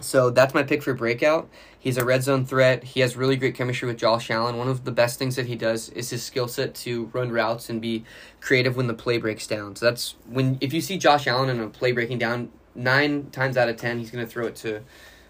[0.00, 1.48] So that's my pick for breakout.
[1.78, 2.82] He's a red zone threat.
[2.82, 4.56] He has really great chemistry with Josh Allen.
[4.56, 7.70] One of the best things that he does is his skill set to run routes
[7.70, 8.04] and be
[8.40, 9.76] creative when the play breaks down.
[9.76, 13.56] So that's when if you see Josh Allen in a play breaking down, nine times
[13.56, 14.82] out of ten he's going to throw it to.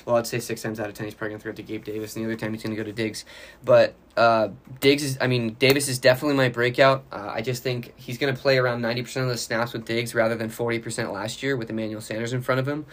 [0.07, 1.62] Well, I'd say six times out of ten he's probably going to throw it to
[1.62, 3.25] Gabe Davis, and the other time he's to go to Diggs.
[3.64, 7.05] But uh, Diggs is, I mean, Davis is definitely my breakout.
[7.11, 9.85] Uh, I just think he's going to play around ninety percent of the snaps with
[9.85, 12.87] Diggs rather than forty percent last year with Emmanuel Sanders in front of him.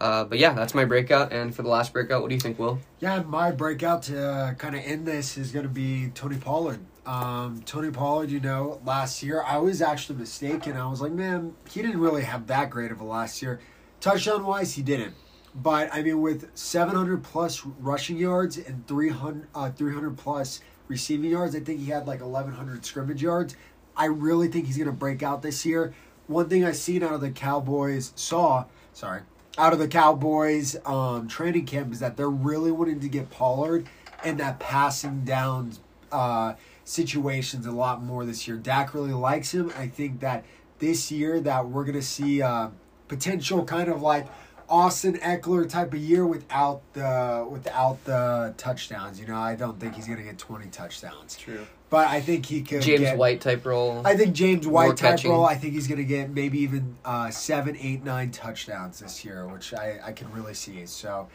[0.00, 1.32] Uh, but yeah, that's my breakout.
[1.32, 2.80] And for the last breakout, what do you think, Will?
[3.00, 6.80] Yeah, my breakout to uh, kind of end this is going to be Tony Pollard.
[7.06, 10.76] Um, Tony Pollard, you know, last year I was actually mistaken.
[10.76, 13.60] I was like, man, he didn't really have that great of a last year.
[14.00, 15.14] Touchdown wise, he didn't.
[15.54, 21.54] But I mean, with 700 plus rushing yards and 300, uh, 300 plus receiving yards,
[21.54, 23.54] I think he had like 1,100 scrimmage yards.
[23.96, 25.94] I really think he's going to break out this year.
[26.26, 29.20] One thing I seen out of the Cowboys saw, sorry,
[29.56, 33.86] out of the Cowboys um, training camp is that they're really wanting to get Pollard
[34.24, 35.72] in that passing down
[36.10, 38.56] uh, situations a lot more this year.
[38.56, 39.72] Dak really likes him.
[39.76, 40.44] I think that
[40.78, 42.68] this year that we're gonna see uh,
[43.08, 44.26] potential kind of like
[44.68, 49.20] Austin Ekeler type of year without the without the touchdowns.
[49.20, 51.36] You know, I don't think he's gonna get twenty touchdowns.
[51.36, 51.66] True.
[51.94, 54.02] But I think he could James get, White type role.
[54.04, 55.30] I think James White type catching.
[55.30, 55.44] role.
[55.44, 59.46] I think he's going to get maybe even uh, seven, eight, nine touchdowns this year,
[59.46, 60.86] which I, I can really see.
[60.86, 61.28] So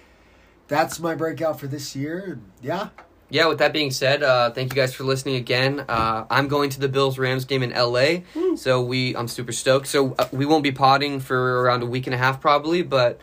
[0.68, 2.42] that's my breakout for this year.
[2.62, 2.90] Yeah,
[3.30, 5.86] yeah, with that being said, uh, thank you guys for listening again.
[5.88, 8.24] Uh, I'm going to the Bills Rams game in LA,
[8.58, 9.88] so we I'm super stoked.
[9.88, 13.22] So uh, we won't be potting for around a week and a half probably, but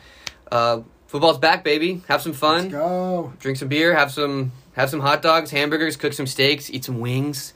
[0.51, 2.03] uh, football's back, baby.
[2.09, 3.35] Have some let's fun, go.
[3.41, 7.01] drink some beer, have some have some hot dogs, hamburgers, cook some steaks, eat some
[7.01, 7.53] wings.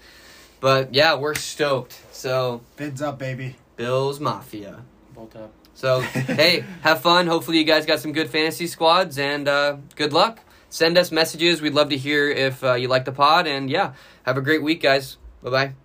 [0.58, 2.00] But yeah, we're stoked.
[2.12, 3.56] So bids up, baby.
[3.76, 4.82] Bills Mafia.
[5.14, 5.52] Bolt up.
[5.74, 7.26] So hey, have fun.
[7.26, 10.40] Hopefully you guys got some good fantasy squads and uh, good luck.
[10.68, 11.60] Send us messages.
[11.60, 13.46] We'd love to hear if uh, you like the pod.
[13.46, 13.94] And yeah,
[14.24, 15.16] have a great week, guys.
[15.42, 15.79] Bye bye.